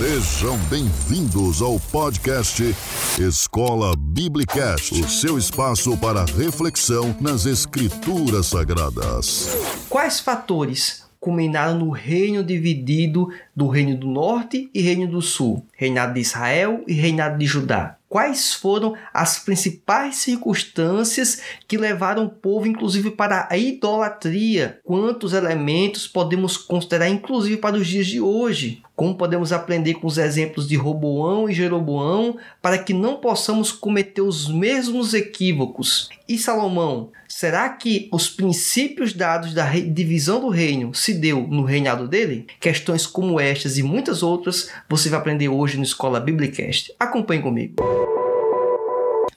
Sejam 0.00 0.56
bem-vindos 0.70 1.60
ao 1.60 1.78
podcast 1.78 2.74
Escola 3.18 3.94
Biblicast, 3.94 4.94
o 4.94 5.06
seu 5.06 5.36
espaço 5.36 5.94
para 5.98 6.24
reflexão 6.24 7.14
nas 7.20 7.44
Escrituras 7.44 8.46
Sagradas. 8.46 9.54
Quais 9.90 10.18
fatores 10.18 11.04
culminaram 11.20 11.78
no 11.78 11.90
reino 11.90 12.42
dividido 12.42 13.28
do 13.54 13.68
Reino 13.68 13.94
do 13.94 14.06
Norte 14.06 14.70
e 14.72 14.80
Reino 14.80 15.06
do 15.06 15.20
Sul, 15.20 15.66
reinado 15.76 16.14
de 16.14 16.20
Israel 16.20 16.82
e 16.88 16.94
reinado 16.94 17.36
de 17.36 17.44
Judá? 17.44 17.98
Quais 18.08 18.54
foram 18.54 18.96
as 19.14 19.38
principais 19.38 20.16
circunstâncias 20.16 21.40
que 21.68 21.78
levaram 21.78 22.24
o 22.24 22.28
povo, 22.28 22.66
inclusive, 22.66 23.12
para 23.12 23.46
a 23.48 23.56
idolatria? 23.56 24.80
Quantos 24.82 25.32
elementos 25.32 26.08
podemos 26.08 26.56
considerar, 26.56 27.08
inclusive, 27.08 27.58
para 27.58 27.76
os 27.76 27.86
dias 27.86 28.08
de 28.08 28.20
hoje? 28.20 28.82
Como 29.00 29.14
podemos 29.14 29.50
aprender 29.50 29.94
com 29.94 30.06
os 30.06 30.18
exemplos 30.18 30.68
de 30.68 30.76
Roboão 30.76 31.48
e 31.48 31.54
Jeroboão 31.54 32.36
para 32.60 32.76
que 32.76 32.92
não 32.92 33.16
possamos 33.16 33.72
cometer 33.72 34.20
os 34.20 34.46
mesmos 34.46 35.14
equívocos? 35.14 36.10
E 36.28 36.36
Salomão, 36.36 37.10
será 37.26 37.66
que 37.70 38.10
os 38.12 38.28
princípios 38.28 39.14
dados 39.14 39.54
da 39.54 39.66
divisão 39.70 40.38
do 40.38 40.50
reino 40.50 40.94
se 40.94 41.14
deu 41.14 41.46
no 41.48 41.64
reinado 41.64 42.06
dele? 42.06 42.46
Questões 42.60 43.06
como 43.06 43.40
estas 43.40 43.78
e 43.78 43.82
muitas 43.82 44.22
outras 44.22 44.68
você 44.86 45.08
vai 45.08 45.18
aprender 45.18 45.48
hoje 45.48 45.78
no 45.78 45.82
Escola 45.82 46.20
Biblicast. 46.20 46.92
Acompanhe 47.00 47.40
comigo. 47.40 47.99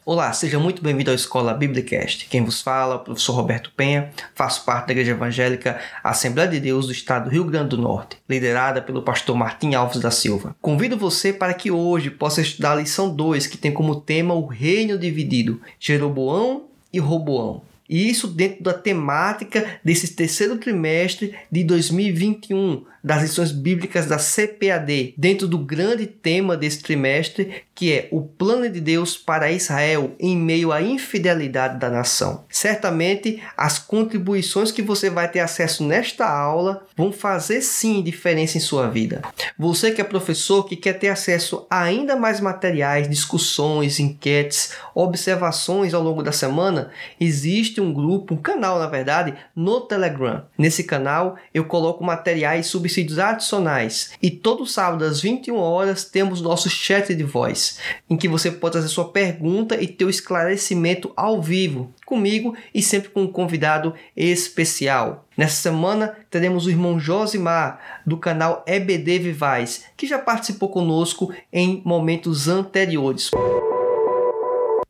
Olá, 0.05 0.33
seja 0.33 0.59
muito 0.59 0.83
bem-vindo 0.83 1.11
à 1.11 1.13
Escola 1.13 1.53
Biblicast. 1.53 2.27
Quem 2.27 2.43
vos 2.43 2.59
fala 2.61 2.95
é 2.95 2.97
o 2.97 2.99
professor 2.99 3.31
Roberto 3.31 3.71
Penha, 3.71 4.09
faço 4.35 4.65
parte 4.65 4.87
da 4.87 4.91
Igreja 4.91 5.11
Evangélica 5.11 5.79
Assembleia 6.03 6.49
de 6.49 6.59
Deus 6.59 6.87
do 6.87 6.91
Estado 6.91 7.29
do 7.29 7.29
Rio 7.29 7.45
Grande 7.45 7.69
do 7.69 7.77
Norte, 7.77 8.17
liderada 8.29 8.81
pelo 8.81 9.01
pastor 9.01 9.33
Martim 9.33 9.75
Alves 9.75 10.01
da 10.01 10.11
Silva. 10.11 10.57
Convido 10.61 10.97
você 10.97 11.31
para 11.31 11.53
que 11.53 11.71
hoje 11.71 12.09
possa 12.09 12.41
estudar 12.41 12.73
a 12.73 12.81
lição 12.81 13.15
2, 13.15 13.47
que 13.47 13.57
tem 13.57 13.71
como 13.71 13.95
tema 13.95 14.33
o 14.33 14.45
reino 14.45 14.97
dividido, 14.97 15.61
Jeroboão 15.79 16.63
e 16.91 16.99
Roboão. 16.99 17.61
E 17.93 18.09
isso 18.09 18.27
dentro 18.27 18.63
da 18.63 18.73
temática 18.73 19.79
desse 19.85 20.15
terceiro 20.15 20.57
trimestre 20.57 21.35
de 21.51 21.63
2021, 21.63 22.83
das 23.03 23.21
lições 23.21 23.51
bíblicas 23.51 24.07
da 24.07 24.17
CPAD, 24.17 25.13
dentro 25.15 25.47
do 25.47 25.59
grande 25.59 26.07
tema 26.07 26.57
desse 26.57 26.81
trimestre, 26.81 27.63
que 27.75 27.91
é 27.91 28.07
o 28.11 28.21
plano 28.21 28.69
de 28.69 28.79
Deus 28.79 29.17
para 29.17 29.51
Israel 29.51 30.15
em 30.19 30.37
meio 30.37 30.71
à 30.71 30.81
infidelidade 30.81 31.79
da 31.79 31.89
nação. 31.89 32.45
Certamente, 32.49 33.43
as 33.57 33.77
contribuições 33.77 34.71
que 34.71 34.81
você 34.81 35.09
vai 35.09 35.29
ter 35.29 35.41
acesso 35.41 35.83
nesta 35.83 36.25
aula 36.27 36.85
vão 36.95 37.11
fazer 37.11 37.61
sim 37.61 38.01
diferença 38.01 38.57
em 38.57 38.61
sua 38.61 38.87
vida. 38.87 39.21
Você 39.57 39.91
que 39.91 39.99
é 39.99 40.03
professor 40.03 40.63
que 40.63 40.75
quer 40.75 40.93
ter 40.93 41.09
acesso 41.09 41.67
a 41.69 41.81
ainda 41.81 42.15
mais 42.15 42.39
materiais, 42.39 43.09
discussões, 43.09 43.99
enquetes, 43.99 44.71
observações 44.95 45.93
ao 45.93 46.01
longo 46.01 46.23
da 46.23 46.31
semana, 46.31 46.89
existe 47.19 47.81
um 47.83 47.93
grupo, 47.93 48.33
um 48.33 48.37
canal 48.37 48.79
na 48.79 48.87
verdade, 48.87 49.33
no 49.55 49.81
Telegram. 49.81 50.45
Nesse 50.57 50.83
canal 50.83 51.35
eu 51.53 51.65
coloco 51.65 52.03
materiais 52.03 52.67
sobre 52.67 52.83
subsídios 52.83 53.19
adicionais. 53.19 54.11
E 54.21 54.29
todo 54.29 54.65
sábado 54.65 55.03
às 55.05 55.21
21 55.21 55.55
horas 55.55 56.05
temos 56.05 56.41
nosso 56.41 56.69
chat 56.69 57.13
de 57.13 57.23
voz, 57.23 57.79
em 58.09 58.17
que 58.17 58.27
você 58.27 58.51
pode 58.51 58.75
fazer 58.75 58.87
sua 58.87 59.09
pergunta 59.09 59.81
e 59.81 59.87
ter 59.87 60.05
o 60.05 60.09
esclarecimento 60.09 61.11
ao 61.15 61.41
vivo 61.41 61.93
comigo 62.05 62.55
e 62.73 62.81
sempre 62.81 63.09
com 63.09 63.23
um 63.23 63.31
convidado 63.31 63.93
especial. 64.15 65.25
Nessa 65.37 65.61
semana 65.61 66.15
teremos 66.29 66.65
o 66.65 66.69
irmão 66.69 66.99
Josimar 66.99 67.79
do 68.05 68.17
canal 68.17 68.63
EBD 68.67 69.19
Vivais, 69.19 69.85
que 69.97 70.05
já 70.05 70.19
participou 70.19 70.69
conosco 70.69 71.33
em 71.51 71.81
momentos 71.83 72.47
anteriores. 72.47 73.31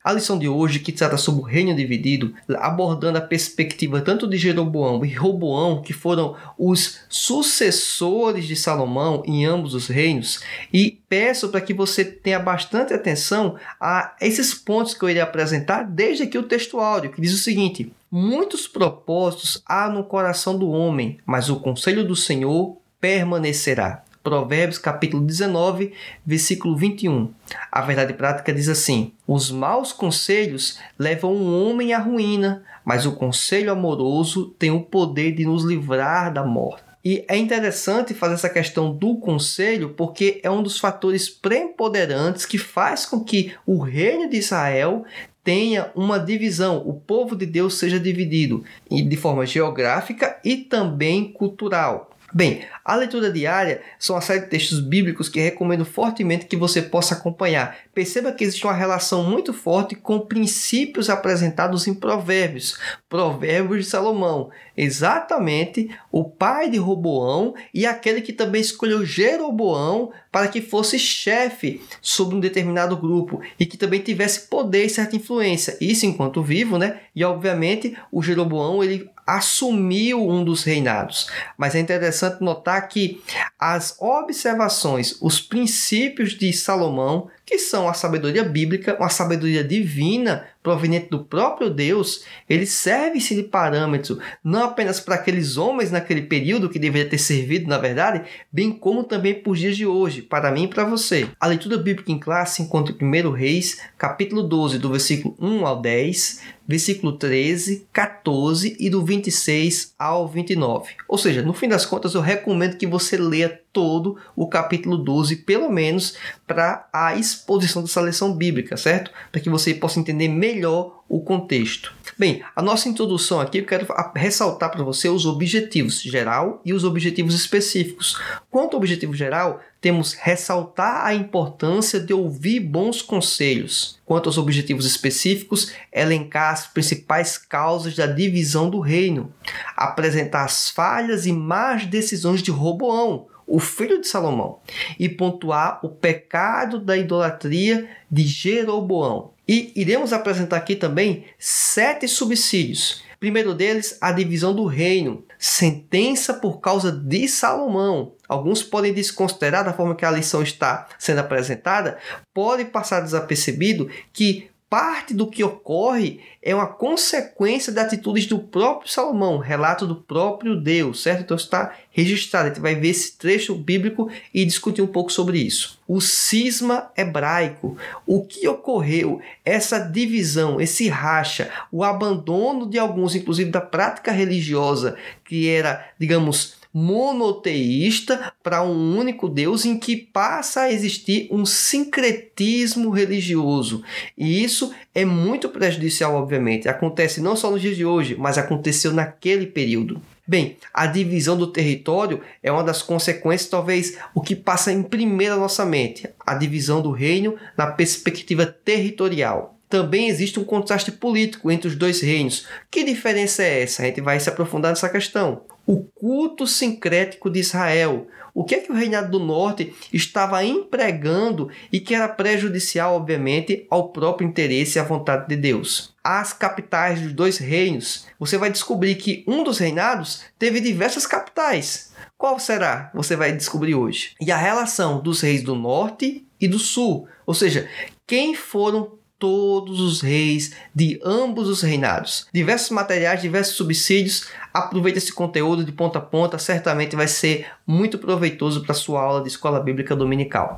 A 0.04 0.12
lição 0.12 0.38
de 0.38 0.50
hoje, 0.50 0.80
que 0.80 0.92
trata 0.92 1.16
sobre 1.16 1.42
o 1.42 1.46
reino 1.46 1.74
dividido, 1.74 2.34
abordando 2.58 3.18
a 3.18 3.22
perspectiva 3.22 4.02
tanto 4.02 4.28
de 4.28 4.36
Jeroboão 4.38 5.06
e 5.06 5.14
Roboão, 5.14 5.82
que 5.82 5.94
foram 5.94 6.36
os 6.58 7.00
sucessores 7.08 8.46
de 8.46 8.56
Salomão 8.56 9.24
em 9.26 9.46
ambos 9.46 9.74
os 9.74 9.88
reinos, 9.88 10.42
e 10.74 11.00
peço 11.08 11.48
para 11.48 11.62
que 11.62 11.74
você 11.74 12.04
tenha 12.04 12.40
bastante 12.40 12.94
atenção 12.94 13.56
a 13.80 14.14
esses 14.20 14.54
pontos 14.54 14.94
que 14.94 15.04
eu 15.04 15.10
irei 15.10 15.22
apresentar 15.22 15.84
desde 15.84 16.24
aqui 16.24 16.38
o 16.38 16.44
texto 16.44 16.82
áudio, 16.82 17.12
que 17.12 17.22
diz 17.22 17.34
o 17.34 17.38
seguinte: 17.38 17.90
Muitos 18.12 18.68
propósitos 18.68 19.64
há 19.66 19.90
no 19.90 20.04
coração 20.04 20.58
do 20.58 20.70
homem, 20.70 21.18
mas 21.26 21.50
o 21.50 21.62
conselho 21.62 22.06
do 22.06 22.16
Senhor 22.16 22.78
permanecerá. 23.00 24.03
Provérbios 24.24 24.78
capítulo 24.78 25.22
19, 25.22 25.92
versículo 26.26 26.78
21. 26.78 27.30
A 27.70 27.82
verdade 27.82 28.14
prática 28.14 28.54
diz 28.54 28.70
assim: 28.70 29.12
Os 29.28 29.52
maus 29.52 29.92
conselhos 29.92 30.80
levam 30.98 31.36
um 31.36 31.68
homem 31.68 31.94
à 31.94 32.00
ruína, 32.00 32.64
mas 32.86 33.06
o 33.06 33.12
conselho 33.12 33.72
amoroso 33.72 34.56
tem 34.58 34.72
o 34.72 34.82
poder 34.82 35.34
de 35.34 35.46
nos 35.46 35.66
livrar 35.66 36.32
da 36.34 36.44
morte. 36.46 36.84
E 37.04 37.26
é 37.28 37.36
interessante 37.36 38.14
fazer 38.14 38.36
essa 38.36 38.50
questão 38.50 38.96
do 38.96 39.18
conselho, 39.18 39.90
porque 39.90 40.40
é 40.42 40.50
um 40.50 40.64
dos 40.64 40.80
fatores 40.80 41.28
preponderantes 41.28 42.46
que 42.46 42.58
faz 42.58 43.06
com 43.06 43.22
que 43.22 43.54
o 43.66 43.80
reino 43.80 44.30
de 44.30 44.38
Israel 44.38 45.04
tenha 45.44 45.92
uma 45.94 46.18
divisão, 46.18 46.78
o 46.78 46.94
povo 46.94 47.36
de 47.36 47.46
Deus 47.46 47.78
seja 47.78 48.00
dividido 48.00 48.64
de 48.90 49.18
forma 49.18 49.46
geográfica 49.46 50.40
e 50.46 50.56
também 50.56 51.34
cultural. 51.34 52.10
Bem, 52.34 52.64
a 52.86 52.96
leitura 52.96 53.32
diária 53.32 53.82
são 53.98 54.16
uma 54.16 54.22
série 54.22 54.42
de 54.42 54.48
textos 54.48 54.80
bíblicos 54.80 55.30
que 55.30 55.40
recomendo 55.40 55.86
fortemente 55.86 56.46
que 56.46 56.58
você 56.58 56.82
possa 56.82 57.16
acompanhar. 57.16 57.78
Perceba 57.94 58.32
que 58.32 58.44
existe 58.44 58.66
uma 58.66 58.74
relação 58.74 59.24
muito 59.24 59.54
forte 59.54 59.96
com 59.96 60.20
princípios 60.20 61.10
apresentados 61.10 61.88
em 61.88 61.94
Provérbios, 61.94 62.78
Provérbios 63.08 63.86
de 63.86 63.92
Salomão, 63.92 64.50
exatamente 64.76 65.90
o 66.12 66.26
pai 66.26 66.70
de 66.70 66.78
Roboão 66.78 67.54
e 67.74 67.86
aquele 67.86 68.22
que 68.22 68.34
também 68.34 68.62
escolheu 68.62 69.06
Jeroboão 69.06 70.12
para 70.32 70.48
que 70.48 70.62
fosse 70.62 70.98
chefe 70.98 71.82
sobre 72.02 72.36
um 72.36 72.40
determinado 72.40 72.98
grupo 72.98 73.40
e 73.60 73.66
que 73.66 73.78
também 73.78 74.02
tivesse 74.02 74.48
poder 74.48 74.86
e 74.86 74.90
certa 74.90 75.16
influência. 75.16 75.78
Isso 75.80 76.06
enquanto 76.06 76.42
vivo, 76.42 76.78
né? 76.78 77.02
E 77.16 77.24
obviamente 77.24 77.96
o 78.12 78.22
Jeroboão 78.22 78.84
ele 78.84 79.10
assumiu 79.26 80.28
um 80.28 80.44
dos 80.44 80.64
reinados. 80.64 81.28
Mas 81.58 81.76
é 81.76 81.80
interessante 81.80 82.42
notar 82.42 82.73
que 82.82 83.22
as 83.60 83.96
observações, 84.00 85.18
os 85.22 85.40
princípios 85.40 86.34
de 86.38 86.52
Salomão 86.54 87.30
que 87.46 87.58
são 87.58 87.90
a 87.90 87.94
sabedoria 87.94 88.44
bíblica, 88.44 88.96
uma 88.98 89.10
sabedoria 89.10 89.64
divina 89.64 90.48
proveniente 90.64 91.10
do 91.10 91.24
próprio 91.24 91.70
Deus, 91.70 92.24
ele 92.50 92.66
serve-se 92.66 93.36
de 93.36 93.44
parâmetro 93.44 94.18
não 94.42 94.64
apenas 94.64 95.02
para 95.02 95.16
aqueles 95.16 95.58
homens 95.58 95.92
naquele 95.92 96.22
período 96.22 96.70
que 96.70 96.80
deveria 96.80 97.10
ter 97.10 97.18
servido, 97.18 97.68
na 97.68 97.78
verdade, 97.78 98.24
bem 98.50 98.72
como 98.72 99.04
também 99.04 99.34
para 99.34 99.52
os 99.52 99.60
dias 99.60 99.76
de 99.76 99.86
hoje, 99.86 100.22
para 100.22 100.52
mim 100.52 100.64
e 100.64 100.68
para 100.70 100.86
você. 100.86 101.28
A 101.38 101.48
leitura 101.48 101.78
bíblica 101.78 102.12
em 102.12 102.20
classe 102.20 102.62
encontra 102.62 102.96
1 103.00 103.32
Reis, 103.32 103.82
capítulo 103.98 104.42
12, 104.44 104.80
do 104.80 104.90
versículo 104.90 105.36
1 105.38 105.68
ao 105.68 105.82
10, 105.82 106.42
versículo 106.66 107.18
13, 107.18 107.88
14 107.92 108.78
e 108.80 108.90
do 108.90 109.04
26 109.04 109.94
ao 110.00 110.30
29. 110.30 110.94
Ou 111.10 111.18
seja, 111.18 111.42
no 111.42 111.54
fim 111.54 111.68
das 111.68 111.86
contas, 111.86 112.14
eu 112.14 112.22
recomendo 112.22 112.78
que 112.78 112.88
você 112.88 113.18
leia 113.18 113.60
todo 113.74 114.16
o 114.36 114.48
capítulo 114.48 114.98
12, 114.98 115.38
pelo 115.38 115.70
menos 115.70 116.16
para 116.48 116.88
a 116.94 117.16
exposição 117.16 117.82
dessa 117.82 118.00
lição 118.00 118.34
bíblica, 118.34 118.78
certo? 118.78 119.12
Para 119.32 119.42
que 119.42 119.50
você 119.50 119.74
possa 119.74 120.00
entender 120.00 120.28
melhor 120.28 121.04
o 121.10 121.22
contexto. 121.22 121.94
Bem, 122.18 122.44
a 122.56 122.62
nossa 122.62 122.88
introdução 122.88 123.40
aqui 123.40 123.58
eu 123.60 123.66
quero 123.66 123.88
ressaltar 124.16 124.72
para 124.72 124.84
você 124.84 125.10
os 125.10 125.26
objetivos 125.26 126.02
geral 126.02 126.62
e 126.64 126.74
os 126.74 126.84
objetivos 126.84 127.34
específicos. 127.36 128.20
Quanto 128.50 128.74
ao 128.74 128.78
objetivo 128.78 129.14
geral, 129.14 129.62
temos 129.82 130.14
ressaltar 130.14 131.06
a 131.06 131.14
importância 131.14 132.00
de 132.00 132.14
ouvir 132.14 132.62
bons 132.62 133.02
conselhos. 133.02 134.00
Quanto 134.06 134.30
aos 134.30 134.38
objetivos 134.38 134.86
específicos, 134.86 135.74
elencar 135.92 136.54
as 136.54 136.68
principais 136.68 137.38
causas 137.38 137.96
da 137.96 138.08
divisão 138.08 138.70
do 138.70 138.80
reino, 138.80 139.34
apresentar 139.76 140.46
as 140.46 140.70
falhas 140.70 141.26
e 141.26 141.34
más 141.34 141.86
decisões 141.86 142.42
de 142.42 142.50
Roboão, 142.50 143.28
o 143.48 143.60
filho 143.60 144.02
de 144.02 144.08
Salomão, 144.08 144.60
e 145.00 145.08
pontuar 145.10 145.80
o 145.84 145.90
pecado 145.90 146.80
da 146.80 146.98
idolatria 146.98 147.90
de 148.10 148.24
Jeroboão. 148.24 149.34
E 149.48 149.74
iremos 149.76 150.14
apresentar 150.14 150.58
aqui 150.58 150.76
também 150.76 151.26
sete 151.38 152.08
subsídios. 152.08 153.04
Primeiro 153.20 153.54
deles, 153.54 153.98
a 154.02 154.12
divisão 154.12 154.54
do 154.54 154.66
reino, 154.66 155.24
sentença 155.40 156.34
por 156.34 156.60
causa 156.60 156.92
de 156.92 157.28
Salomão. 157.28 158.16
Alguns 158.28 158.62
podem 158.62 158.94
desconsiderar 158.94 159.64
da 159.64 159.72
forma 159.72 159.96
que 159.96 160.04
a 160.04 160.12
lição 160.12 160.44
está 160.44 160.88
sendo 161.00 161.20
apresentada, 161.20 161.98
pode 162.34 162.66
passar 162.66 163.00
desapercebido 163.00 163.90
que 164.12 164.50
parte 164.74 165.14
do 165.14 165.28
que 165.28 165.44
ocorre 165.44 166.20
é 166.42 166.56
uma 166.56 166.66
consequência 166.66 167.72
das 167.72 167.86
atitudes 167.86 168.26
do 168.26 168.40
próprio 168.40 168.90
Salomão, 168.90 169.38
relato 169.38 169.86
do 169.86 169.98
próprio 169.98 170.60
Deus, 170.60 171.04
certo? 171.04 171.22
Então 171.22 171.38
está 171.38 171.76
registrado. 171.92 172.48
A 172.48 172.50
gente 172.50 172.60
vai 172.60 172.74
ver 172.74 172.88
esse 172.88 173.16
trecho 173.16 173.54
bíblico 173.54 174.10
e 174.34 174.44
discutir 174.44 174.82
um 174.82 174.88
pouco 174.88 175.12
sobre 175.12 175.38
isso. 175.38 175.80
O 175.88 176.02
cisma 176.02 176.92
hebraico, 176.98 177.78
o 178.08 178.26
que 178.26 178.48
ocorreu, 178.48 179.22
essa 179.46 179.78
divisão, 179.78 180.60
esse 180.60 180.90
racha, 180.90 181.52
o 181.72 181.84
abandono 181.84 182.68
de 182.68 182.80
alguns, 182.80 183.14
inclusive 183.14 183.52
da 183.52 183.62
prática 183.62 184.12
religiosa, 184.12 184.96
que 185.24 185.48
era, 185.48 185.88
digamos, 186.00 186.63
monoteísta 186.74 188.34
para 188.42 188.64
um 188.64 188.98
único 188.98 189.30
Deus 189.30 189.64
em 189.64 189.78
que 189.78 189.96
passa 189.96 190.62
a 190.62 190.72
existir 190.72 191.28
um 191.32 191.46
sincretismo 191.46 192.90
religioso. 192.90 193.84
E 194.18 194.44
isso 194.44 194.74
é 194.96 195.06
muito 195.06 195.50
prejudicial, 195.50 196.16
obviamente. 196.16 196.68
Acontece 196.68 197.22
não 197.22 197.36
só 197.36 197.52
nos 197.52 197.62
dias 197.62 197.78
de 197.78 197.86
hoje, 197.86 198.16
mas 198.18 198.38
aconteceu 198.38 198.92
naquele 198.92 199.46
período. 199.46 200.02
Bem, 200.26 200.58
a 200.74 200.88
divisão 200.88 201.38
do 201.38 201.48
território 201.48 202.22
é 202.42 202.52
uma 202.52 202.64
das 202.64 202.82
consequências, 202.82 203.50
talvez 203.50 203.98
o 204.16 204.22
que 204.22 204.36
passa 204.36 204.72
em 204.72 204.82
primeiro 204.82 205.36
na 205.36 205.42
nossa 205.42 205.66
mente, 205.66 206.10
a 206.26 206.34
divisão 206.34 206.82
do 206.82 206.92
reino 206.92 207.36
na 207.58 207.68
perspectiva 207.68 208.46
territorial 208.46 209.54
também 209.74 210.08
existe 210.08 210.40
um 210.40 210.44
contraste 210.44 210.92
político 210.92 211.50
entre 211.50 211.68
os 211.68 211.76
dois 211.76 212.00
reinos. 212.00 212.46
Que 212.70 212.84
diferença 212.84 213.42
é 213.42 213.64
essa? 213.64 213.82
A 213.82 213.86
gente 213.88 214.02
vai 214.02 214.20
se 214.20 214.30
aprofundar 214.30 214.70
nessa 214.70 214.88
questão 214.88 215.42
o 215.66 215.84
culto 215.84 216.46
sincrético 216.46 217.30
de 217.30 217.40
Israel. 217.40 218.08
O 218.34 218.44
que 218.44 218.56
é 218.56 218.60
que 218.60 218.72
o 218.72 218.76
reinado 218.76 219.12
do 219.12 219.24
norte 219.24 219.74
estava 219.94 220.44
empregando 220.44 221.50
e 221.72 221.80
que 221.80 221.94
era 221.94 222.08
prejudicial, 222.08 222.96
obviamente, 222.96 223.68
ao 223.70 223.90
próprio 223.90 224.28
interesse 224.28 224.78
e 224.78 224.82
à 224.82 224.84
vontade 224.84 225.28
de 225.28 225.36
Deus? 225.36 225.94
As 226.04 226.34
capitais 226.34 227.00
dos 227.00 227.14
dois 227.14 227.38
reinos. 227.38 228.08
Você 228.20 228.38
vai 228.38 228.52
descobrir 228.52 228.96
que 228.96 229.24
um 229.28 229.44
dos 229.44 229.60
reinados 229.60 230.24
teve 230.40 230.60
diversas 230.60 231.06
capitais. 231.06 231.94
Qual 232.18 232.40
será? 232.40 232.90
Você 232.96 233.16
vai 233.16 233.32
descobrir 233.32 233.76
hoje. 233.76 234.16
E 234.20 234.32
a 234.32 234.38
relação 234.38 235.00
dos 235.02 235.22
reis 235.22 235.44
do 235.44 235.56
norte 235.56 236.26
e 236.42 236.48
do 236.48 236.58
sul, 236.58 237.08
ou 237.26 237.34
seja, 237.34 237.70
quem 238.08 238.34
foram 238.36 238.98
todos 239.24 239.80
os 239.80 240.02
reis 240.02 240.52
de 240.76 241.00
ambos 241.02 241.48
os 241.48 241.62
reinados. 241.62 242.28
Diversos 242.34 242.72
materiais, 242.72 243.22
diversos 243.22 243.56
subsídios. 243.56 244.28
Aproveite 244.54 244.98
esse 244.98 245.14
conteúdo 245.14 245.64
de 245.64 245.72
ponta 245.72 246.00
a 246.00 246.02
ponta, 246.02 246.38
certamente 246.38 246.94
vai 246.94 247.08
ser 247.08 247.48
muito 247.66 247.98
proveitoso 247.98 248.66
para 248.66 248.74
sua 248.74 249.02
aula 249.02 249.22
de 249.22 249.30
escola 249.30 249.62
bíblica 249.62 249.96
dominical. 249.96 250.58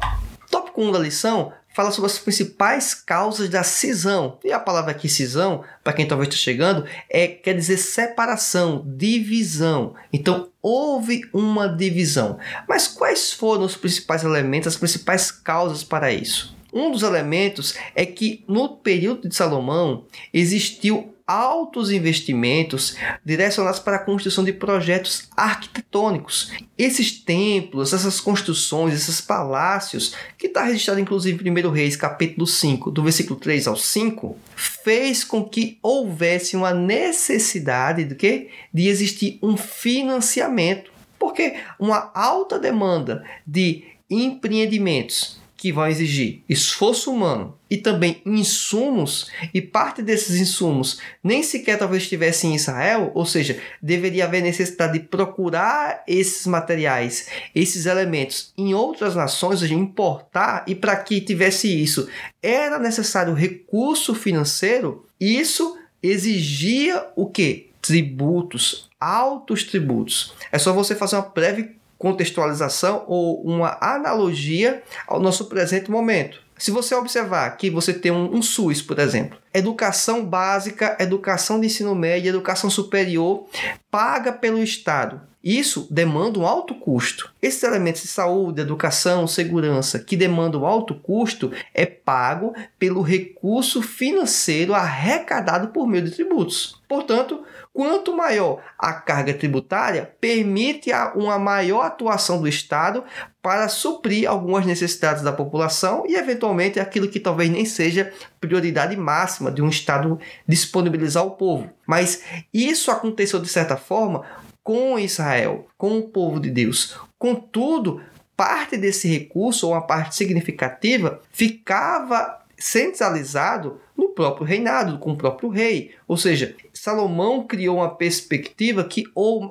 Tópico 0.49 0.81
1 0.81 0.93
da 0.93 0.97
lição 0.97 1.53
fala 1.75 1.91
sobre 1.91 2.09
as 2.09 2.17
principais 2.17 2.95
causas 2.95 3.49
da 3.49 3.61
cisão. 3.61 4.39
E 4.43 4.51
a 4.51 4.59
palavra 4.59 4.89
aqui 4.89 5.07
cisão, 5.07 5.63
para 5.83 5.93
quem 5.93 6.07
talvez 6.07 6.29
esteja 6.29 6.45
chegando, 6.45 6.85
é 7.07 7.27
quer 7.27 7.53
dizer 7.53 7.77
separação, 7.77 8.83
divisão. 8.83 9.93
Então 10.11 10.49
houve 10.59 11.21
uma 11.31 11.67
divisão. 11.67 12.39
Mas 12.67 12.87
quais 12.87 13.31
foram 13.31 13.63
os 13.63 13.77
principais 13.77 14.23
elementos, 14.23 14.69
as 14.69 14.75
principais 14.75 15.29
causas 15.29 15.83
para 15.83 16.11
isso? 16.11 16.55
Um 16.75 16.91
dos 16.91 17.03
elementos 17.03 17.73
é 17.95 18.05
que 18.05 18.43
no 18.49 18.67
período 18.75 19.29
de 19.29 19.33
Salomão 19.33 20.03
existiu 20.33 21.15
altos 21.25 21.89
investimentos 21.89 22.97
direcionados 23.23 23.79
para 23.79 23.95
a 23.95 24.03
construção 24.03 24.43
de 24.43 24.51
projetos 24.51 25.29
arquitetônicos. 25.37 26.51
Esses 26.77 27.11
templos, 27.11 27.93
essas 27.93 28.19
construções, 28.19 28.93
esses 28.93 29.21
palácios, 29.21 30.13
que 30.37 30.47
está 30.47 30.63
registrado 30.63 30.99
inclusive 30.99 31.47
em 31.47 31.65
1 31.65 31.71
Reis, 31.71 31.95
capítulo 31.95 32.45
5, 32.45 32.91
do 32.91 33.03
versículo 33.03 33.39
3 33.39 33.67
ao 33.67 33.77
5, 33.77 34.37
fez 34.55 35.23
com 35.23 35.45
que 35.45 35.79
houvesse 35.81 36.57
uma 36.57 36.73
necessidade 36.73 38.03
de, 38.03 38.15
quê? 38.15 38.49
de 38.73 38.89
existir 38.89 39.39
um 39.41 39.55
financiamento. 39.55 40.91
Porque 41.17 41.55
uma 41.79 42.11
alta 42.13 42.59
demanda 42.59 43.23
de 43.47 43.85
empreendimentos 44.09 45.39
que 45.57 45.71
vão 45.71 45.87
exigir 45.87 46.41
esforço 46.49 47.11
humano 47.11 47.57
e 47.69 47.77
também 47.77 48.21
insumos, 48.25 49.31
e 49.53 49.61
parte 49.61 50.01
desses 50.01 50.39
insumos 50.39 50.99
nem 51.23 51.41
sequer 51.41 51.77
talvez 51.77 52.03
estivesse 52.03 52.45
em 52.45 52.55
Israel, 52.55 53.11
ou 53.15 53.25
seja, 53.25 53.59
deveria 53.81 54.25
haver 54.25 54.43
necessidade 54.43 54.93
de 54.93 55.05
procurar 55.07 56.03
esses 56.07 56.45
materiais, 56.45 57.27
esses 57.53 57.85
elementos 57.85 58.53
em 58.57 58.73
outras 58.73 59.15
nações, 59.15 59.53
ou 59.53 59.59
seja, 59.59 59.73
importar, 59.73 60.63
e 60.67 60.75
para 60.75 60.95
que 60.95 61.21
tivesse 61.21 61.67
isso 61.67 62.07
era 62.41 62.77
necessário 62.77 63.33
recurso 63.33 64.13
financeiro, 64.13 65.05
isso 65.19 65.77
exigia 66.01 67.07
o 67.15 67.25
que? 67.25 67.69
Tributos, 67.81 68.89
altos 68.99 69.63
tributos. 69.63 70.33
É 70.51 70.59
só 70.59 70.73
você 70.73 70.95
fazer 70.95 71.15
uma 71.15 71.23
breve 71.23 71.75
contextualização 71.97 73.03
ou 73.07 73.41
uma 73.43 73.77
analogia 73.81 74.83
ao 75.07 75.19
nosso 75.19 75.45
presente 75.45 75.89
momento. 75.89 76.45
Se 76.57 76.71
você 76.71 76.95
observar 76.95 77.49
que 77.57 77.69
você 77.69 77.93
tem 77.93 78.11
um, 78.11 78.33
um, 78.33 78.41
SUS, 78.41 78.81
por 78.81 78.97
exemplo, 78.99 79.37
educação 79.53 80.25
básica, 80.25 80.95
educação 80.99 81.59
de 81.59 81.67
ensino 81.67 81.93
médio, 81.93 82.29
educação 82.29 82.69
superior, 82.69 83.45
paga 83.91 84.31
pelo 84.31 84.63
Estado. 84.63 85.21
Isso 85.43 85.87
demanda 85.91 86.39
um 86.39 86.47
alto 86.47 86.73
custo. 86.73 87.31
Esses 87.39 87.61
elementos 87.61 88.01
de 88.01 88.07
saúde, 88.07 88.61
educação, 88.61 89.27
segurança 89.27 89.99
que 89.99 90.17
demandam 90.17 90.65
alto 90.65 90.95
custo 90.95 91.51
é 91.71 91.85
pago 91.85 92.55
pelo 92.79 93.01
recurso 93.01 93.81
financeiro 93.81 94.73
arrecadado 94.73 95.67
por 95.67 95.85
meio 95.85 96.05
de 96.05 96.11
tributos. 96.11 96.81
Portanto, 96.87 97.43
Quanto 97.75 98.15
maior 98.15 98.63
a 98.79 98.93
carga 98.93 99.33
tributária, 99.33 100.09
permite 100.21 100.91
uma 101.13 101.37
maior 101.37 101.81
atuação 101.81 102.39
do 102.39 102.47
Estado 102.47 103.03
para 103.41 103.67
suprir 103.67 104.29
algumas 104.29 104.65
necessidades 104.65 105.21
da 105.21 105.33
população 105.33 106.05
e, 106.07 106.15
eventualmente, 106.15 106.79
aquilo 106.79 107.09
que 107.09 107.19
talvez 107.19 107.49
nem 107.49 107.65
seja 107.65 108.13
prioridade 108.39 108.95
máxima 108.95 109.51
de 109.51 109.61
um 109.61 109.67
Estado 109.67 110.17
disponibilizar 110.47 111.21
ao 111.21 111.31
povo. 111.31 111.69
Mas 111.85 112.23
isso 112.53 112.89
aconteceu, 112.91 113.41
de 113.41 113.49
certa 113.49 113.75
forma, 113.75 114.23
com 114.63 114.97
Israel, 114.97 115.67
com 115.77 115.97
o 115.97 116.07
povo 116.07 116.39
de 116.39 116.49
Deus. 116.49 116.97
Contudo, 117.19 118.01
parte 118.37 118.77
desse 118.77 119.09
recurso, 119.09 119.67
ou 119.67 119.73
uma 119.73 119.81
parte 119.81 120.15
significativa, 120.15 121.21
ficava 121.29 122.39
centralizado 122.57 123.81
no 123.97 124.11
próprio 124.11 124.47
reinado, 124.47 124.97
com 124.97 125.11
o 125.11 125.17
próprio 125.17 125.49
rei. 125.49 125.93
Ou 126.07 126.15
seja, 126.15 126.55
Salomão 126.85 127.47
criou 127.47 127.77
uma 127.77 127.95
perspectiva 127.95 128.83
que 128.83 129.05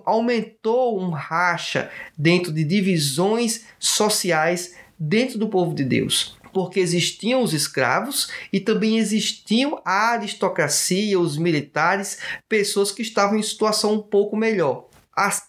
aumentou 0.05 1.01
um 1.01 1.11
racha 1.11 1.91
dentro 2.17 2.53
de 2.53 2.63
divisões 2.63 3.65
sociais 3.77 4.77
dentro 4.97 5.37
do 5.37 5.49
povo 5.49 5.75
de 5.75 5.83
Deus. 5.83 6.39
Porque 6.53 6.79
existiam 6.79 7.43
os 7.43 7.53
escravos 7.53 8.31
e 8.53 8.61
também 8.61 8.99
existiam 8.99 9.83
a 9.85 10.13
aristocracia, 10.13 11.19
os 11.19 11.37
militares, 11.37 12.19
pessoas 12.49 12.93
que 12.93 13.03
estavam 13.03 13.37
em 13.37 13.43
situação 13.43 13.95
um 13.95 14.03
pouco 14.03 14.37
melhor. 14.37 14.87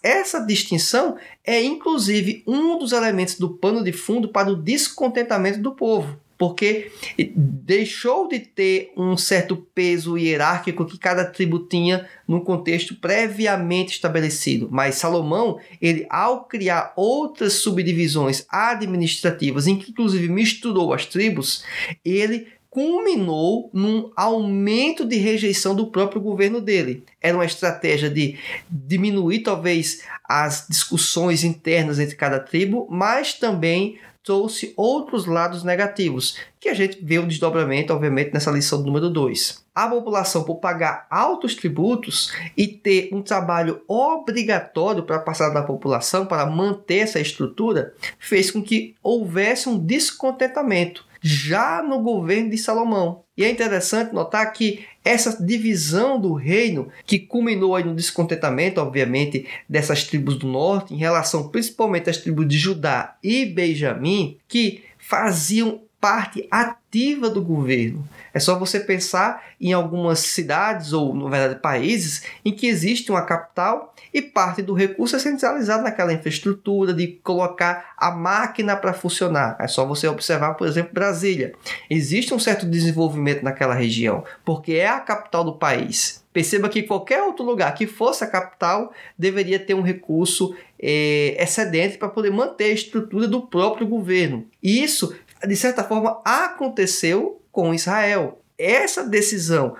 Essa 0.02 0.40
distinção 0.40 1.16
é 1.44 1.62
inclusive 1.62 2.42
um 2.48 2.76
dos 2.78 2.90
elementos 2.90 3.38
do 3.38 3.58
pano 3.58 3.84
de 3.84 3.92
fundo 3.92 4.26
para 4.30 4.50
o 4.50 4.56
descontentamento 4.56 5.60
do 5.60 5.72
povo 5.72 6.18
porque 6.38 6.90
deixou 7.34 8.28
de 8.28 8.40
ter 8.40 8.92
um 8.96 9.16
certo 9.16 9.56
peso 9.74 10.18
hierárquico 10.18 10.84
que 10.84 10.98
cada 10.98 11.24
tribo 11.24 11.60
tinha 11.60 12.06
num 12.28 12.40
contexto 12.40 12.94
previamente 12.96 13.94
estabelecido. 13.94 14.68
Mas 14.70 14.96
Salomão, 14.96 15.58
ele 15.80 16.06
ao 16.10 16.44
criar 16.44 16.92
outras 16.96 17.54
subdivisões 17.54 18.44
administrativas, 18.50 19.66
em 19.66 19.76
que 19.76 19.90
inclusive 19.90 20.28
misturou 20.28 20.92
as 20.92 21.06
tribos, 21.06 21.64
ele 22.04 22.48
culminou 22.76 23.70
num 23.72 24.10
aumento 24.14 25.06
de 25.06 25.16
rejeição 25.16 25.74
do 25.74 25.86
próprio 25.86 26.20
governo 26.20 26.60
dele. 26.60 27.04
Era 27.22 27.34
uma 27.34 27.46
estratégia 27.46 28.10
de 28.10 28.36
diminuir 28.70 29.38
talvez 29.38 30.02
as 30.28 30.66
discussões 30.68 31.42
internas 31.42 31.98
entre 31.98 32.16
cada 32.16 32.38
tribo, 32.38 32.86
mas 32.90 33.32
também 33.32 33.98
trouxe 34.26 34.74
outros 34.76 35.24
lados 35.24 35.62
negativos, 35.62 36.36
que 36.58 36.68
a 36.68 36.74
gente 36.74 36.98
vê 37.00 37.16
o 37.16 37.26
desdobramento, 37.28 37.92
obviamente, 37.92 38.34
nessa 38.34 38.50
lição 38.50 38.82
número 38.82 39.08
2. 39.08 39.64
A 39.72 39.86
população, 39.86 40.42
por 40.42 40.56
pagar 40.56 41.06
altos 41.08 41.54
tributos 41.54 42.32
e 42.56 42.66
ter 42.66 43.08
um 43.12 43.22
trabalho 43.22 43.82
obrigatório 43.86 45.04
para 45.04 45.20
passar 45.20 45.50
da 45.50 45.62
população, 45.62 46.26
para 46.26 46.44
manter 46.44 46.98
essa 46.98 47.20
estrutura, 47.20 47.94
fez 48.18 48.50
com 48.50 48.60
que 48.60 48.96
houvesse 49.00 49.68
um 49.68 49.78
descontentamento 49.78 51.06
já 51.22 51.80
no 51.80 52.00
governo 52.00 52.50
de 52.50 52.58
Salomão. 52.58 53.22
E 53.36 53.44
é 53.44 53.50
interessante 53.50 54.12
notar 54.12 54.52
que 54.52 54.84
essa 55.06 55.40
divisão 55.40 56.20
do 56.20 56.34
reino, 56.34 56.88
que 57.06 57.16
culminou 57.16 57.76
aí 57.76 57.84
no 57.84 57.94
descontentamento, 57.94 58.80
obviamente, 58.80 59.46
dessas 59.68 60.02
tribos 60.02 60.36
do 60.36 60.48
norte, 60.48 60.92
em 60.92 60.96
relação 60.96 61.48
principalmente 61.48 62.10
às 62.10 62.16
tribos 62.16 62.48
de 62.48 62.58
Judá 62.58 63.16
e 63.22 63.46
Benjamim, 63.46 64.36
que 64.48 64.82
faziam 64.98 65.82
parte 66.00 66.46
ativa 66.50 67.30
do 67.30 67.40
governo. 67.40 68.06
É 68.36 68.38
só 68.38 68.58
você 68.58 68.78
pensar 68.78 69.42
em 69.58 69.72
algumas 69.72 70.18
cidades 70.18 70.92
ou, 70.92 71.14
na 71.14 71.30
verdade, 71.30 71.58
países 71.58 72.22
em 72.44 72.52
que 72.52 72.66
existe 72.66 73.10
uma 73.10 73.22
capital 73.22 73.94
e 74.12 74.20
parte 74.20 74.60
do 74.60 74.74
recurso 74.74 75.16
é 75.16 75.18
centralizado 75.18 75.82
naquela 75.82 76.12
infraestrutura 76.12 76.92
de 76.92 77.18
colocar 77.24 77.94
a 77.96 78.10
máquina 78.10 78.76
para 78.76 78.92
funcionar. 78.92 79.56
É 79.58 79.66
só 79.66 79.86
você 79.86 80.06
observar, 80.06 80.52
por 80.52 80.68
exemplo, 80.68 80.92
Brasília. 80.92 81.54
Existe 81.88 82.34
um 82.34 82.38
certo 82.38 82.66
desenvolvimento 82.66 83.42
naquela 83.42 83.72
região, 83.72 84.22
porque 84.44 84.74
é 84.74 84.86
a 84.86 85.00
capital 85.00 85.42
do 85.42 85.56
país. 85.56 86.22
Perceba 86.30 86.68
que 86.68 86.82
qualquer 86.82 87.22
outro 87.22 87.42
lugar 87.42 87.72
que 87.72 87.86
fosse 87.86 88.22
a 88.22 88.26
capital 88.26 88.92
deveria 89.18 89.58
ter 89.58 89.72
um 89.72 89.80
recurso 89.80 90.54
é, 90.78 91.42
excedente 91.42 91.96
para 91.96 92.10
poder 92.10 92.30
manter 92.30 92.64
a 92.64 92.74
estrutura 92.74 93.26
do 93.26 93.46
próprio 93.46 93.86
governo. 93.86 94.46
E 94.62 94.84
isso, 94.84 95.16
de 95.42 95.56
certa 95.56 95.82
forma, 95.82 96.20
aconteceu 96.22 97.40
com 97.56 97.72
Israel. 97.72 98.42
Essa 98.58 99.02
decisão 99.02 99.76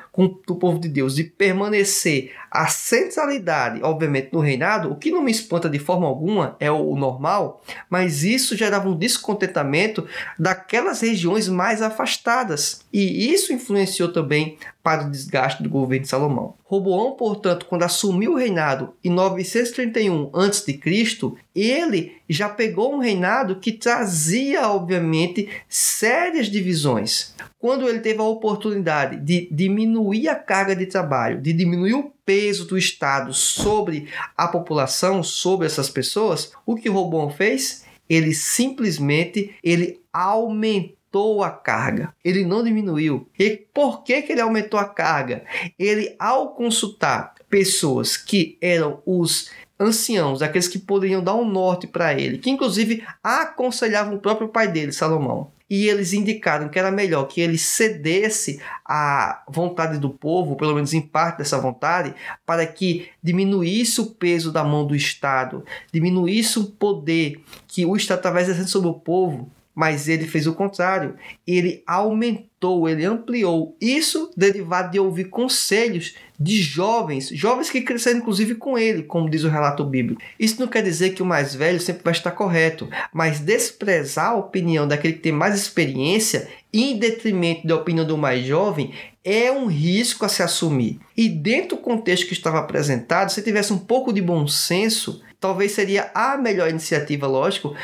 do 0.47 0.56
povo 0.56 0.78
de 0.78 0.88
Deus 0.88 1.14
de 1.14 1.25
permanecer 1.25 2.33
a 2.50 2.67
centralidade, 2.69 3.81
obviamente, 3.83 4.31
no 4.33 4.41
reinado, 4.41 4.91
o 4.91 4.97
que 4.97 5.11
não 5.11 5.23
me 5.23 5.31
espanta 5.31 5.69
de 5.69 5.79
forma 5.79 6.07
alguma 6.07 6.57
é 6.61 6.71
o 6.71 6.97
normal, 6.97 7.62
mas 7.91 8.23
isso 8.23 8.57
gerava 8.57 8.88
um 8.88 8.97
descontentamento 8.97 10.07
daquelas 10.38 11.00
regiões 11.00 11.49
mais 11.49 11.83
afastadas. 11.83 12.81
E 12.93 13.33
isso 13.33 13.53
influenciou 13.53 14.12
também 14.12 14.59
para 14.83 15.05
o 15.05 15.11
desgaste 15.11 15.62
do 15.62 15.69
governo 15.69 16.05
de 16.05 16.09
Salomão. 16.09 16.55
Roboão, 16.65 17.12
portanto, 17.12 17.67
quando 17.67 17.83
assumiu 17.83 18.33
o 18.33 18.37
reinado 18.37 18.95
em 19.03 19.11
931 19.11 20.31
a.C., 20.33 20.81
ele 21.55 22.17
já 22.29 22.49
pegou 22.49 22.95
um 22.95 22.99
reinado 22.99 23.57
que 23.57 23.73
trazia, 23.73 24.69
obviamente, 24.69 25.49
sérias 25.69 26.47
divisões. 26.47 27.35
Quando 27.59 27.88
ele 27.88 28.00
teve 28.00 28.21
a 28.21 28.25
oportunidade 28.25 29.17
de 29.17 29.49
diminuir 29.50 30.29
a 30.29 30.35
carga 30.35 30.76
de 30.76 30.87
trabalho, 30.87 31.41
de 31.41 31.53
diminuir 31.53 31.95
o 31.95 32.12
peso 32.26 32.66
do 32.66 32.76
Estado 32.76 33.33
sobre 33.33 34.09
a 34.37 34.47
população, 34.49 35.23
sobre 35.23 35.66
essas 35.66 35.88
pessoas, 35.88 36.52
o 36.66 36.76
que 36.76 36.90
Roboão 36.90 37.30
fez? 37.30 37.87
Ele 38.09 38.35
simplesmente 38.35 39.54
ele 39.62 40.00
aumentou 40.12 40.97
aumentou 41.16 41.42
a 41.42 41.50
carga, 41.50 42.14
ele 42.25 42.45
não 42.45 42.62
diminuiu. 42.62 43.28
E 43.38 43.56
por 43.73 44.02
que, 44.02 44.23
que 44.23 44.33
ele 44.33 44.40
aumentou 44.40 44.78
a 44.78 44.85
carga? 44.85 45.45
Ele, 45.78 46.14
ao 46.18 46.54
consultar 46.54 47.35
pessoas 47.49 48.16
que 48.16 48.59
eram 48.61 49.00
os 49.06 49.50
anciãos, 49.78 50.42
aqueles 50.42 50.68
que 50.68 50.78
poderiam 50.78 51.23
dar 51.23 51.35
um 51.35 51.49
norte 51.49 51.87
para 51.87 52.14
ele, 52.14 52.38
que 52.38 52.50
inclusive 52.50 53.04
aconselhavam 53.23 54.14
o 54.14 54.21
próprio 54.21 54.49
pai 54.49 54.68
dele, 54.68 54.92
Salomão. 54.92 55.50
E 55.69 55.89
eles 55.89 56.13
indicaram 56.13 56.69
que 56.69 56.79
era 56.79 56.91
melhor 56.91 57.25
que 57.25 57.41
ele 57.41 57.59
cedesse 57.59 58.61
à 58.85 59.43
vontade 59.49 59.99
do 59.99 60.11
povo, 60.11 60.57
pelo 60.57 60.75
menos 60.75 60.95
em 60.95 61.01
parte 61.01 61.39
dessa 61.39 61.59
vontade, 61.59 62.15
para 62.45 62.65
que 62.67 63.09
diminuísse 63.23 64.01
o 64.01 64.07
peso 64.07 64.53
da 64.53 64.63
mão 64.63 64.87
do 64.87 64.95
Estado, 64.95 65.65
diminuísse 65.93 66.59
o 66.59 66.67
poder 66.67 67.43
que 67.67 67.85
o 67.85 67.97
Estado 67.97 68.19
estava 68.19 68.41
exercendo 68.41 68.69
sobre 68.69 68.89
o 68.89 68.95
povo 68.95 69.51
mas 69.77 70.09
ele 70.09 70.27
fez 70.27 70.47
o 70.47 70.55
contrário. 70.55 71.17
Ele 71.47 71.83
aumentou, 71.87 72.89
ele 72.89 73.05
ampliou. 73.05 73.77
Isso 73.79 74.33
derivado 74.35 74.91
de 74.93 74.99
ouvir 74.99 75.25
conselhos 75.25 76.15
de 76.38 76.61
jovens, 76.61 77.28
jovens 77.31 77.71
que 77.71 77.81
cresceram 77.81 78.19
inclusive 78.19 78.55
com 78.55 78.78
ele, 78.78 79.02
como 79.02 79.31
diz 79.31 79.45
o 79.45 79.49
relato 79.49 79.85
bíblico. 79.85 80.21
Isso 80.38 80.61
não 80.61 80.69
quer 80.69 80.83
dizer 80.83 81.11
que 81.11 81.23
o 81.23 81.26
mais 81.26 81.55
velho 81.55 81.81
sempre 81.81 82.05
vai 82.05 82.12
estar 82.12 82.31
correto, 82.31 82.88
mas 83.12 83.40
desprezar 83.40 84.31
a 84.31 84.37
opinião 84.37 84.87
daquele 84.87 85.14
que 85.14 85.21
tem 85.21 85.33
mais 85.33 85.55
experiência 85.55 86.49
em 86.73 86.99
detrimento 86.99 87.66
da 87.66 87.76
opinião 87.76 88.05
do 88.05 88.19
mais 88.19 88.45
jovem 88.45 88.93
é 89.25 89.50
um 89.50 89.66
risco 89.66 90.25
a 90.25 90.28
se 90.28 90.43
assumir. 90.43 91.00
E 91.16 91.28
dentro 91.28 91.76
do 91.76 91.83
contexto 91.83 92.26
que 92.26 92.33
estava 92.33 92.59
apresentado, 92.59 93.33
se 93.33 93.43
tivesse 93.43 93.73
um 93.73 93.78
pouco 93.78 94.12
de 94.12 94.21
bom 94.21 94.47
senso, 94.47 95.23
talvez 95.40 95.73
seria 95.73 96.11
a 96.14 96.37
melhor 96.37 96.69
iniciativa, 96.69 97.26
lógico, 97.26 97.75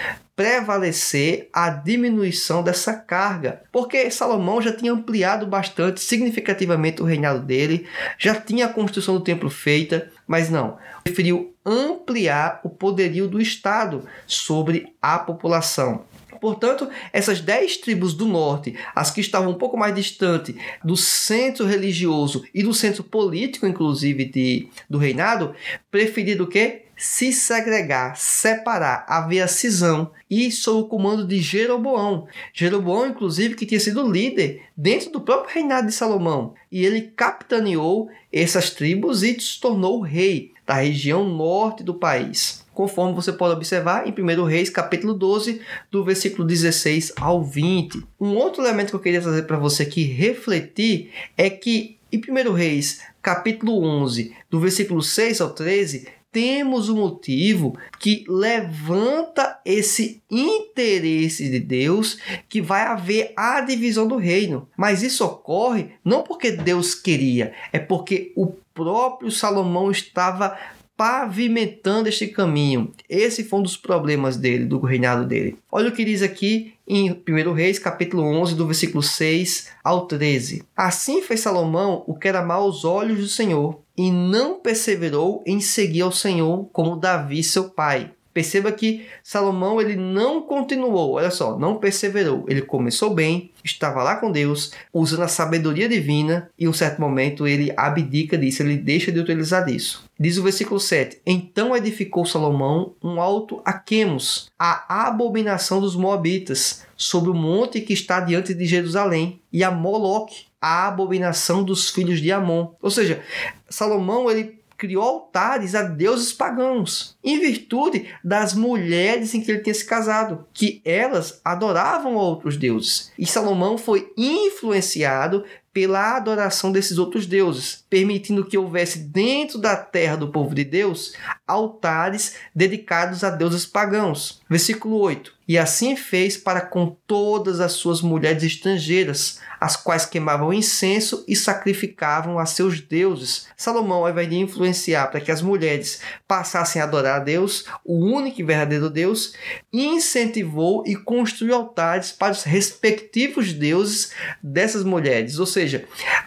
prevalecer 0.42 1.48
a 1.52 1.70
diminuição 1.70 2.64
dessa 2.64 2.94
carga, 2.94 3.62
porque 3.70 4.10
Salomão 4.10 4.60
já 4.60 4.72
tinha 4.72 4.92
ampliado 4.92 5.46
bastante, 5.46 6.00
significativamente 6.00 7.00
o 7.00 7.04
reinado 7.04 7.38
dele, 7.38 7.86
já 8.18 8.34
tinha 8.34 8.66
a 8.66 8.68
construção 8.68 9.14
do 9.14 9.20
templo 9.22 9.48
feita, 9.48 10.10
mas 10.26 10.50
não, 10.50 10.78
preferiu 11.04 11.54
ampliar 11.64 12.60
o 12.64 12.68
poderio 12.68 13.28
do 13.28 13.40
Estado 13.40 14.04
sobre 14.26 14.92
a 15.00 15.16
população. 15.16 16.06
Portanto, 16.40 16.90
essas 17.12 17.40
dez 17.40 17.76
tribos 17.76 18.14
do 18.14 18.26
norte, 18.26 18.76
as 18.96 19.12
que 19.12 19.20
estavam 19.20 19.52
um 19.52 19.58
pouco 19.58 19.76
mais 19.76 19.94
distante 19.94 20.56
do 20.82 20.96
centro 20.96 21.64
religioso 21.64 22.42
e 22.52 22.64
do 22.64 22.74
centro 22.74 23.04
político, 23.04 23.64
inclusive, 23.64 24.24
de, 24.24 24.68
do 24.90 24.98
reinado, 24.98 25.54
preferiram 25.88 26.44
o 26.44 26.48
quê? 26.48 26.81
Se 26.96 27.32
segregar, 27.32 28.16
separar, 28.16 29.04
haver 29.08 29.48
cisão 29.48 30.10
e 30.30 30.50
sob 30.50 30.82
o 30.82 30.88
comando 30.88 31.26
de 31.26 31.40
Jeroboão. 31.40 32.26
Jeroboão, 32.52 33.06
inclusive, 33.06 33.54
que 33.54 33.66
tinha 33.66 33.80
sido 33.80 34.10
líder 34.10 34.62
dentro 34.76 35.10
do 35.10 35.20
próprio 35.20 35.54
reinado 35.54 35.88
de 35.88 35.92
Salomão. 35.92 36.54
E 36.70 36.84
ele 36.84 37.12
capitaneou 37.16 38.08
essas 38.32 38.70
tribos 38.70 39.22
e 39.22 39.38
se 39.40 39.60
tornou 39.60 40.00
rei 40.00 40.52
da 40.66 40.74
região 40.74 41.28
norte 41.28 41.82
do 41.82 41.94
país. 41.94 42.64
Conforme 42.72 43.14
você 43.14 43.32
pode 43.32 43.54
observar 43.54 44.06
em 44.06 44.12
1 44.12 44.44
Reis, 44.44 44.70
capítulo 44.70 45.12
12, 45.12 45.60
do 45.90 46.02
versículo 46.02 46.46
16 46.46 47.12
ao 47.20 47.42
20. 47.42 48.02
Um 48.18 48.34
outro 48.36 48.62
elemento 48.62 48.90
que 48.90 48.96
eu 48.96 49.00
queria 49.00 49.20
trazer 49.20 49.42
para 49.42 49.58
você 49.58 49.82
aqui 49.82 50.04
refletir 50.04 51.10
é 51.36 51.50
que 51.50 51.98
em 52.10 52.18
1 52.18 52.52
Reis, 52.52 53.02
capítulo 53.20 53.82
11, 53.84 54.34
do 54.50 54.60
versículo 54.60 55.02
6 55.02 55.40
ao 55.40 55.50
13, 55.50 56.08
temos 56.32 56.88
um 56.88 56.96
motivo 56.96 57.78
que 58.00 58.24
levanta 58.26 59.60
esse 59.64 60.22
interesse 60.30 61.50
de 61.50 61.60
Deus 61.60 62.18
que 62.48 62.62
vai 62.62 62.82
haver 62.82 63.34
a 63.36 63.60
divisão 63.60 64.08
do 64.08 64.16
reino. 64.16 64.66
Mas 64.76 65.02
isso 65.02 65.24
ocorre 65.24 65.90
não 66.02 66.22
porque 66.22 66.50
Deus 66.50 66.94
queria, 66.94 67.52
é 67.70 67.78
porque 67.78 68.32
o 68.34 68.46
próprio 68.74 69.30
Salomão 69.30 69.90
estava 69.90 70.58
pavimentando 70.96 72.08
este 72.08 72.28
caminho. 72.28 72.92
Esse 73.08 73.44
foi 73.44 73.58
um 73.58 73.62
dos 73.62 73.76
problemas 73.76 74.36
dele, 74.36 74.64
do 74.64 74.78
reinado 74.78 75.26
dele. 75.26 75.56
Olha 75.70 75.88
o 75.88 75.92
que 75.92 76.04
diz 76.04 76.22
aqui 76.22 76.74
em 76.86 77.10
1 77.10 77.52
Reis, 77.52 77.78
capítulo 77.78 78.22
11, 78.22 78.54
do 78.54 78.66
versículo 78.66 79.02
6 79.02 79.70
ao 79.82 80.06
13. 80.06 80.62
Assim 80.76 81.20
fez 81.20 81.40
Salomão 81.40 82.04
o 82.06 82.14
que 82.14 82.28
era 82.28 82.42
mal 82.42 82.62
aos 82.62 82.84
olhos 82.84 83.18
do 83.18 83.28
Senhor, 83.28 83.81
e 83.96 84.10
não 84.10 84.60
perseverou 84.60 85.42
em 85.46 85.60
seguir 85.60 86.02
ao 86.02 86.12
Senhor 86.12 86.68
como 86.72 86.96
Davi, 86.96 87.42
seu 87.42 87.70
pai. 87.70 88.10
Perceba 88.32 88.72
que 88.72 89.04
Salomão 89.22 89.80
ele 89.80 89.94
não 89.94 90.40
continuou, 90.40 91.12
olha 91.12 91.30
só, 91.30 91.58
não 91.58 91.76
perseverou. 91.76 92.46
Ele 92.48 92.62
começou 92.62 93.14
bem, 93.14 93.50
estava 93.62 94.02
lá 94.02 94.16
com 94.16 94.32
Deus, 94.32 94.72
usando 94.92 95.22
a 95.22 95.28
sabedoria 95.28 95.88
divina, 95.88 96.50
e 96.58 96.64
em 96.64 96.68
um 96.68 96.72
certo 96.72 96.98
momento 96.98 97.46
ele 97.46 97.72
abdica 97.76 98.38
disso, 98.38 98.62
ele 98.62 98.78
deixa 98.78 99.12
de 99.12 99.20
utilizar 99.20 99.66
disso. 99.66 100.04
Diz 100.18 100.38
o 100.38 100.42
versículo 100.42 100.80
7: 100.80 101.20
Então 101.26 101.76
edificou 101.76 102.24
Salomão 102.24 102.94
um 103.02 103.20
alto 103.20 103.60
a 103.64 103.74
Quemos, 103.74 104.50
a 104.58 105.06
abominação 105.08 105.80
dos 105.80 105.94
Moabitas, 105.94 106.86
sobre 106.96 107.30
o 107.30 107.34
monte 107.34 107.82
que 107.82 107.92
está 107.92 108.20
diante 108.20 108.54
de 108.54 108.64
Jerusalém, 108.64 109.40
e 109.52 109.62
a 109.62 109.70
Moloque, 109.70 110.46
a 110.62 110.86
abominação 110.86 111.64
dos 111.64 111.90
filhos 111.90 112.20
de 112.20 112.30
Amon. 112.30 112.68
Ou 112.80 112.90
seja, 112.90 113.20
Salomão 113.68 114.30
ele 114.30 114.62
criou 114.78 115.04
altares 115.04 115.76
a 115.76 115.82
deuses 115.82 116.32
pagãos, 116.32 117.16
em 117.22 117.38
virtude 117.38 118.08
das 118.24 118.52
mulheres 118.52 119.32
em 119.32 119.40
que 119.40 119.48
ele 119.48 119.60
tinha 119.60 119.74
se 119.74 119.84
casado, 119.84 120.44
que 120.52 120.82
elas 120.84 121.40
adoravam 121.44 122.14
outros 122.14 122.56
deuses. 122.56 123.12
E 123.16 123.24
Salomão 123.24 123.78
foi 123.78 124.12
influenciado 124.16 125.44
pela 125.72 126.16
adoração 126.16 126.70
desses 126.70 126.98
outros 126.98 127.26
deuses, 127.26 127.84
permitindo 127.88 128.44
que 128.44 128.58
houvesse 128.58 128.98
dentro 128.98 129.58
da 129.58 129.74
terra 129.74 130.16
do 130.16 130.28
povo 130.28 130.54
de 130.54 130.64
Deus 130.64 131.14
altares 131.46 132.36
dedicados 132.54 133.24
a 133.24 133.30
deuses 133.30 133.64
pagãos. 133.64 134.40
Versículo 134.48 134.98
8: 134.98 135.32
E 135.48 135.56
assim 135.58 135.96
fez 135.96 136.36
para 136.36 136.60
com 136.60 136.96
todas 137.06 137.60
as 137.60 137.72
suas 137.72 138.02
mulheres 138.02 138.42
estrangeiras, 138.42 139.40
as 139.60 139.76
quais 139.76 140.04
queimavam 140.04 140.52
incenso 140.52 141.24
e 141.26 141.34
sacrificavam 141.34 142.38
a 142.38 142.44
seus 142.46 142.80
deuses. 142.80 143.46
Salomão, 143.56 144.04
de 144.26 144.36
influenciar 144.36 145.06
para 145.10 145.20
que 145.20 145.30
as 145.30 145.40
mulheres 145.40 146.00
passassem 146.32 146.80
a 146.80 146.86
adorar 146.86 147.20
a 147.20 147.22
Deus, 147.22 147.66
o 147.84 147.94
único 147.94 148.40
e 148.40 148.42
verdadeiro 148.42 148.88
Deus, 148.88 149.34
incentivou 149.70 150.82
e 150.86 150.96
construiu 150.96 151.54
altares 151.54 152.10
para 152.10 152.32
os 152.32 152.42
respectivos 152.42 153.52
deuses 153.52 154.14
dessas 154.42 154.82
mulheres. 154.82 155.38
Ou 155.38 155.44
seja, 155.44 155.84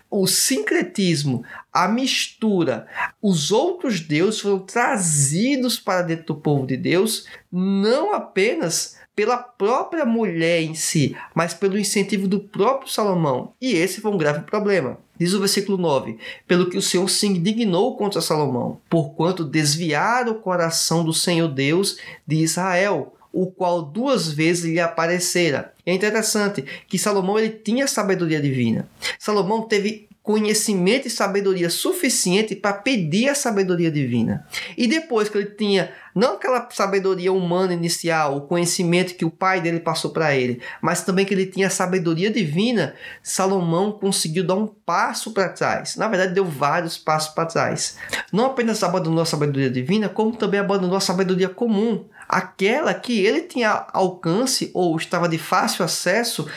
o 0.07 0.27
sincretismo, 0.27 1.43
a 1.73 1.87
mistura, 1.87 2.85
os 3.19 3.51
outros 3.51 3.99
deuses 3.99 4.41
foram 4.41 4.59
trazidos 4.59 5.79
para 5.79 6.03
dentro 6.03 6.27
do 6.27 6.35
povo 6.35 6.67
de 6.67 6.77
Deus, 6.77 7.25
não 7.51 8.13
apenas 8.13 8.97
pela 9.15 9.37
própria 9.37 10.05
mulher 10.05 10.61
em 10.61 10.75
si, 10.75 11.17
mas 11.33 11.51
pelo 11.51 11.79
incentivo 11.79 12.27
do 12.27 12.41
próprio 12.41 12.91
Salomão. 12.91 13.55
E 13.59 13.73
esse 13.73 14.01
foi 14.01 14.11
um 14.11 14.19
grave 14.19 14.41
problema. 14.41 14.99
Diz 15.17 15.33
o 15.33 15.39
versículo 15.39 15.77
9: 15.77 16.17
Pelo 16.47 16.69
que 16.69 16.77
o 16.77 16.81
Senhor 16.81 17.09
se 17.09 17.27
indignou 17.27 17.95
contra 17.95 18.21
Salomão, 18.21 18.79
porquanto 18.89 19.43
desviara 19.43 20.29
o 20.29 20.35
coração 20.35 21.03
do 21.03 21.13
Senhor 21.13 21.47
Deus 21.47 21.97
de 22.27 22.37
Israel, 22.37 23.15
o 23.31 23.47
qual 23.47 23.81
duas 23.81 24.31
vezes 24.31 24.65
lhe 24.65 24.79
aparecera. 24.79 25.73
É 25.85 25.93
interessante 25.93 26.63
que 26.87 26.97
Salomão 26.97 27.37
ele 27.37 27.49
tinha 27.49 27.87
sabedoria 27.87 28.41
divina. 28.41 28.87
Salomão 29.19 29.61
teve 29.63 30.07
conhecimento 30.25 31.07
e 31.07 31.11
sabedoria 31.11 31.69
suficiente 31.69 32.55
para 32.55 32.73
pedir 32.73 33.29
a 33.29 33.35
sabedoria 33.35 33.91
divina. 33.91 34.43
E 34.75 34.87
depois 34.87 35.29
que 35.29 35.37
ele 35.37 35.51
tinha 35.51 35.91
não 36.15 36.35
aquela 36.35 36.67
sabedoria 36.71 37.31
humana 37.31 37.73
inicial, 37.73 38.37
o 38.37 38.41
conhecimento 38.41 39.15
que 39.15 39.25
o 39.25 39.29
pai 39.29 39.61
dele 39.61 39.81
passou 39.81 40.11
para 40.11 40.33
ele, 40.33 40.61
mas 40.81 41.03
também 41.03 41.25
que 41.25 41.33
ele 41.33 41.45
tinha 41.45 41.69
sabedoria 41.69 42.31
divina, 42.31 42.95
Salomão 43.21 43.91
conseguiu 43.91 44.43
dar 44.43 44.55
um 44.55 44.65
passo 44.65 45.31
para 45.31 45.49
trás. 45.49 45.95
Na 45.95 46.07
verdade, 46.07 46.33
deu 46.33 46.45
vários 46.45 46.97
passos 46.97 47.33
para 47.35 47.45
trás. 47.45 47.97
Não 48.31 48.45
apenas 48.45 48.81
abandonou 48.81 49.21
a 49.21 49.25
sabedoria 49.25 49.69
divina, 49.69 50.09
como 50.09 50.35
também 50.35 50.59
abandonou 50.59 50.95
a 50.95 51.01
sabedoria 51.01 51.49
comum, 51.49 52.05
aquela 52.27 52.93
que 52.93 53.19
ele 53.23 53.41
tinha 53.41 53.85
alcance 53.91 54.71
ou 54.73 54.95
estava 54.95 55.29
de 55.29 55.37
fácil 55.37 55.85
acesso 55.85 56.47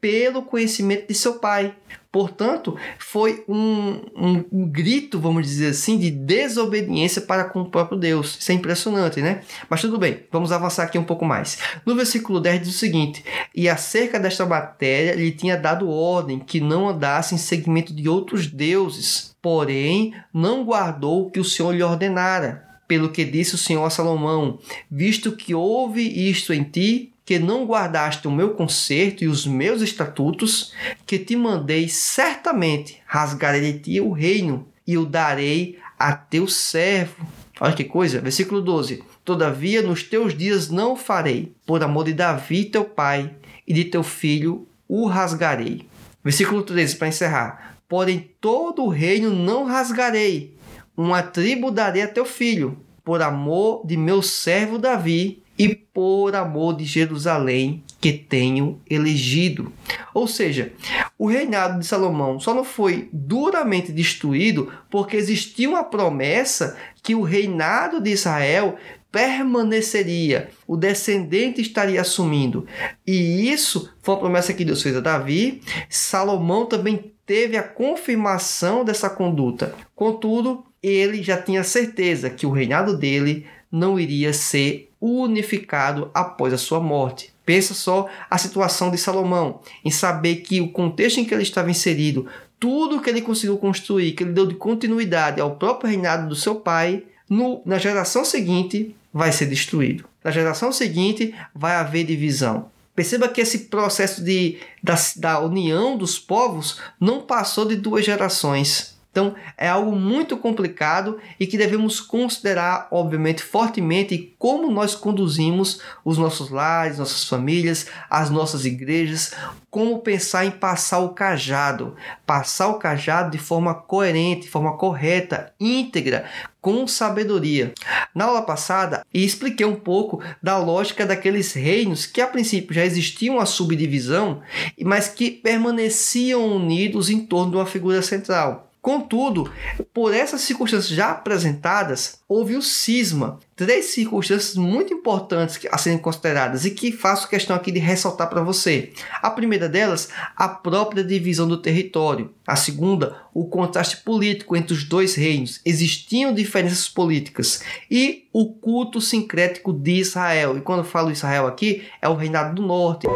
pelo 0.00 0.42
conhecimento 0.42 1.08
de 1.08 1.14
seu 1.14 1.34
pai. 1.34 1.74
Portanto, 2.10 2.74
foi 2.98 3.44
um, 3.46 4.00
um, 4.16 4.44
um, 4.50 4.66
grito, 4.66 5.20
vamos 5.20 5.46
dizer 5.46 5.68
assim, 5.68 5.98
de 5.98 6.10
desobediência 6.10 7.20
para 7.20 7.44
com 7.44 7.60
o 7.60 7.70
próprio 7.70 7.98
Deus. 7.98 8.38
Isso 8.40 8.50
é 8.50 8.54
impressionante, 8.54 9.20
né? 9.20 9.42
Mas 9.68 9.82
tudo 9.82 9.98
bem, 9.98 10.24
vamos 10.32 10.50
avançar 10.50 10.84
aqui 10.84 10.98
um 10.98 11.04
pouco 11.04 11.26
mais. 11.26 11.58
No 11.84 11.94
versículo 11.94 12.40
10 12.40 12.62
diz 12.62 12.74
o 12.74 12.78
seguinte: 12.78 13.22
E 13.54 13.68
acerca 13.68 14.18
desta 14.18 14.46
matéria 14.46 15.14
lhe 15.14 15.30
tinha 15.30 15.56
dado 15.56 15.90
ordem 15.90 16.38
que 16.38 16.60
não 16.60 16.88
andasse 16.88 17.34
em 17.34 17.38
seguimento 17.38 17.92
de 17.92 18.08
outros 18.08 18.46
deuses, 18.46 19.36
porém 19.42 20.14
não 20.32 20.64
guardou 20.64 21.26
o 21.26 21.30
que 21.30 21.40
o 21.40 21.44
Senhor 21.44 21.72
lhe 21.72 21.82
ordenara. 21.82 22.66
Pelo 22.88 23.10
que 23.10 23.22
disse 23.22 23.54
o 23.54 23.58
Senhor 23.58 23.84
a 23.84 23.90
Salomão: 23.90 24.58
Visto 24.90 25.32
que 25.32 25.54
houve 25.54 26.00
isto 26.30 26.54
em 26.54 26.64
ti, 26.64 27.12
que 27.28 27.38
não 27.38 27.66
guardaste 27.66 28.26
o 28.26 28.30
meu 28.30 28.54
conserto 28.54 29.22
e 29.22 29.28
os 29.28 29.46
meus 29.46 29.82
estatutos, 29.82 30.72
que 31.04 31.18
te 31.18 31.36
mandei, 31.36 31.86
certamente 31.86 33.02
rasgarei 33.04 33.70
de 33.70 33.80
ti 33.80 34.00
o 34.00 34.12
reino 34.12 34.66
e 34.86 34.96
o 34.96 35.04
darei 35.04 35.78
a 35.98 36.14
teu 36.14 36.48
servo. 36.48 37.28
Olha 37.60 37.74
que 37.74 37.84
coisa, 37.84 38.18
versículo 38.18 38.62
12: 38.62 39.04
Todavia 39.26 39.82
nos 39.82 40.02
teus 40.02 40.34
dias 40.34 40.70
não 40.70 40.96
farei, 40.96 41.54
por 41.66 41.82
amor 41.82 42.06
de 42.06 42.14
Davi 42.14 42.64
teu 42.64 42.86
pai 42.86 43.30
e 43.66 43.74
de 43.74 43.84
teu 43.84 44.02
filho 44.02 44.66
o 44.88 45.06
rasgarei. 45.06 45.86
Versículo 46.24 46.62
13 46.62 46.96
para 46.96 47.08
encerrar: 47.08 47.76
Porém 47.86 48.30
todo 48.40 48.82
o 48.84 48.88
reino 48.88 49.34
não 49.34 49.66
rasgarei, 49.66 50.56
uma 50.96 51.22
tribo 51.22 51.70
darei 51.70 52.00
a 52.00 52.08
teu 52.08 52.24
filho, 52.24 52.78
por 53.04 53.20
amor 53.20 53.86
de 53.86 53.98
meu 53.98 54.22
servo 54.22 54.78
Davi 54.78 55.42
e 55.58 55.74
por 55.74 56.36
amor 56.36 56.76
de 56.76 56.84
Jerusalém 56.84 57.82
que 58.00 58.12
tenho 58.12 58.80
elegido. 58.88 59.72
Ou 60.14 60.28
seja, 60.28 60.72
o 61.18 61.26
reinado 61.26 61.80
de 61.80 61.86
Salomão 61.86 62.38
só 62.38 62.54
não 62.54 62.64
foi 62.64 63.08
duramente 63.12 63.90
destruído 63.90 64.72
porque 64.88 65.16
existia 65.16 65.68
uma 65.68 65.82
promessa 65.82 66.76
que 67.02 67.14
o 67.14 67.22
reinado 67.22 68.00
de 68.00 68.10
Israel 68.10 68.76
permaneceria, 69.10 70.50
o 70.66 70.76
descendente 70.76 71.60
estaria 71.60 72.00
assumindo. 72.00 72.66
E 73.06 73.50
isso 73.50 73.92
foi 74.02 74.14
a 74.14 74.18
promessa 74.18 74.52
que 74.52 74.64
Deus 74.64 74.82
fez 74.82 74.94
a 74.96 75.00
Davi. 75.00 75.62
Salomão 75.88 76.66
também 76.66 77.12
teve 77.26 77.56
a 77.56 77.62
confirmação 77.62 78.84
dessa 78.84 79.10
conduta. 79.10 79.74
Contudo, 79.94 80.64
ele 80.82 81.22
já 81.22 81.40
tinha 81.40 81.64
certeza 81.64 82.30
que 82.30 82.46
o 82.46 82.50
reinado 82.50 82.96
dele 82.96 83.46
não 83.70 83.98
iria 83.98 84.32
ser 84.32 84.90
unificado 85.00 86.10
após 86.12 86.52
a 86.52 86.58
sua 86.58 86.80
morte. 86.80 87.32
Pensa 87.44 87.72
só 87.74 88.08
a 88.30 88.36
situação 88.36 88.90
de 88.90 88.98
Salomão, 88.98 89.60
em 89.84 89.90
saber 89.90 90.36
que 90.36 90.60
o 90.60 90.70
contexto 90.70 91.18
em 91.18 91.24
que 91.24 91.32
ele 91.32 91.42
estava 91.42 91.70
inserido, 91.70 92.26
tudo 92.58 93.00
que 93.00 93.08
ele 93.08 93.22
conseguiu 93.22 93.56
construir, 93.56 94.12
que 94.12 94.22
ele 94.22 94.32
deu 94.32 94.46
de 94.46 94.54
continuidade 94.54 95.40
ao 95.40 95.56
próprio 95.56 95.88
reinado 95.88 96.28
do 96.28 96.36
seu 96.36 96.56
pai, 96.56 97.04
no, 97.28 97.62
na 97.64 97.78
geração 97.78 98.24
seguinte 98.24 98.94
vai 99.12 99.32
ser 99.32 99.46
destruído. 99.46 100.04
Na 100.22 100.30
geração 100.30 100.72
seguinte 100.72 101.34
vai 101.54 101.76
haver 101.76 102.04
divisão. 102.04 102.70
Perceba 102.94 103.28
que 103.28 103.40
esse 103.40 103.60
processo 103.60 104.24
de, 104.24 104.58
da, 104.82 104.96
da 105.16 105.38
união 105.38 105.96
dos 105.96 106.18
povos 106.18 106.80
não 107.00 107.20
passou 107.20 107.64
de 107.64 107.76
duas 107.76 108.04
gerações. 108.04 108.97
Então 109.18 109.34
é 109.56 109.68
algo 109.68 109.96
muito 109.96 110.36
complicado 110.36 111.18
e 111.40 111.46
que 111.46 111.58
devemos 111.58 112.00
considerar, 112.00 112.86
obviamente, 112.92 113.42
fortemente 113.42 114.36
como 114.38 114.70
nós 114.70 114.94
conduzimos 114.94 115.80
os 116.04 116.16
nossos 116.16 116.50
lares, 116.50 116.98
nossas 116.98 117.24
famílias, 117.24 117.88
as 118.08 118.30
nossas 118.30 118.64
igrejas, 118.64 119.34
como 119.68 119.98
pensar 119.98 120.44
em 120.44 120.52
passar 120.52 121.00
o 121.00 121.08
cajado, 121.08 121.96
passar 122.24 122.68
o 122.68 122.78
cajado 122.78 123.32
de 123.32 123.38
forma 123.38 123.74
coerente, 123.74 124.42
de 124.42 124.50
forma 124.50 124.76
correta, 124.76 125.52
íntegra, 125.58 126.24
com 126.60 126.86
sabedoria. 126.86 127.72
Na 128.14 128.26
aula 128.26 128.42
passada, 128.42 129.04
expliquei 129.12 129.66
um 129.66 129.74
pouco 129.74 130.22
da 130.40 130.58
lógica 130.58 131.04
daqueles 131.04 131.52
reinos 131.54 132.06
que 132.06 132.20
a 132.20 132.26
princípio 132.26 132.74
já 132.74 132.84
existiam 132.84 133.40
a 133.40 133.46
subdivisão, 133.46 134.42
mas 134.84 135.08
que 135.08 135.28
permaneciam 135.30 136.46
unidos 136.46 137.10
em 137.10 137.26
torno 137.26 137.50
de 137.50 137.56
uma 137.56 137.66
figura 137.66 138.00
central. 138.00 138.67
Contudo, 138.88 139.52
por 139.92 140.14
essas 140.14 140.40
circunstâncias 140.40 140.96
já 140.96 141.10
apresentadas, 141.10 142.20
houve 142.26 142.56
o 142.56 142.62
cisma. 142.62 143.38
Três 143.54 143.84
circunstâncias 143.84 144.56
muito 144.56 144.94
importantes 144.94 145.60
a 145.70 145.76
serem 145.76 145.98
consideradas 145.98 146.64
e 146.64 146.70
que 146.70 146.90
faço 146.90 147.28
questão 147.28 147.54
aqui 147.54 147.70
de 147.70 147.78
ressaltar 147.78 148.30
para 148.30 148.40
você. 148.40 148.90
A 149.20 149.30
primeira 149.30 149.68
delas, 149.68 150.08
a 150.34 150.48
própria 150.48 151.04
divisão 151.04 151.46
do 151.46 151.58
território. 151.58 152.32
A 152.46 152.56
segunda, 152.56 153.14
o 153.34 153.44
contraste 153.44 153.98
político 153.98 154.56
entre 154.56 154.72
os 154.72 154.84
dois 154.84 155.14
reinos. 155.14 155.60
Existiam 155.66 156.32
diferenças 156.32 156.88
políticas. 156.88 157.62
E 157.90 158.26
o 158.32 158.54
culto 158.54 159.02
sincrético 159.02 159.70
de 159.70 159.96
Israel. 159.96 160.56
E 160.56 160.62
quando 160.62 160.78
eu 160.78 160.84
falo 160.84 161.12
Israel 161.12 161.46
aqui, 161.46 161.84
é 162.00 162.08
o 162.08 162.14
reinado 162.14 162.54
do 162.54 162.66
norte 162.66 163.06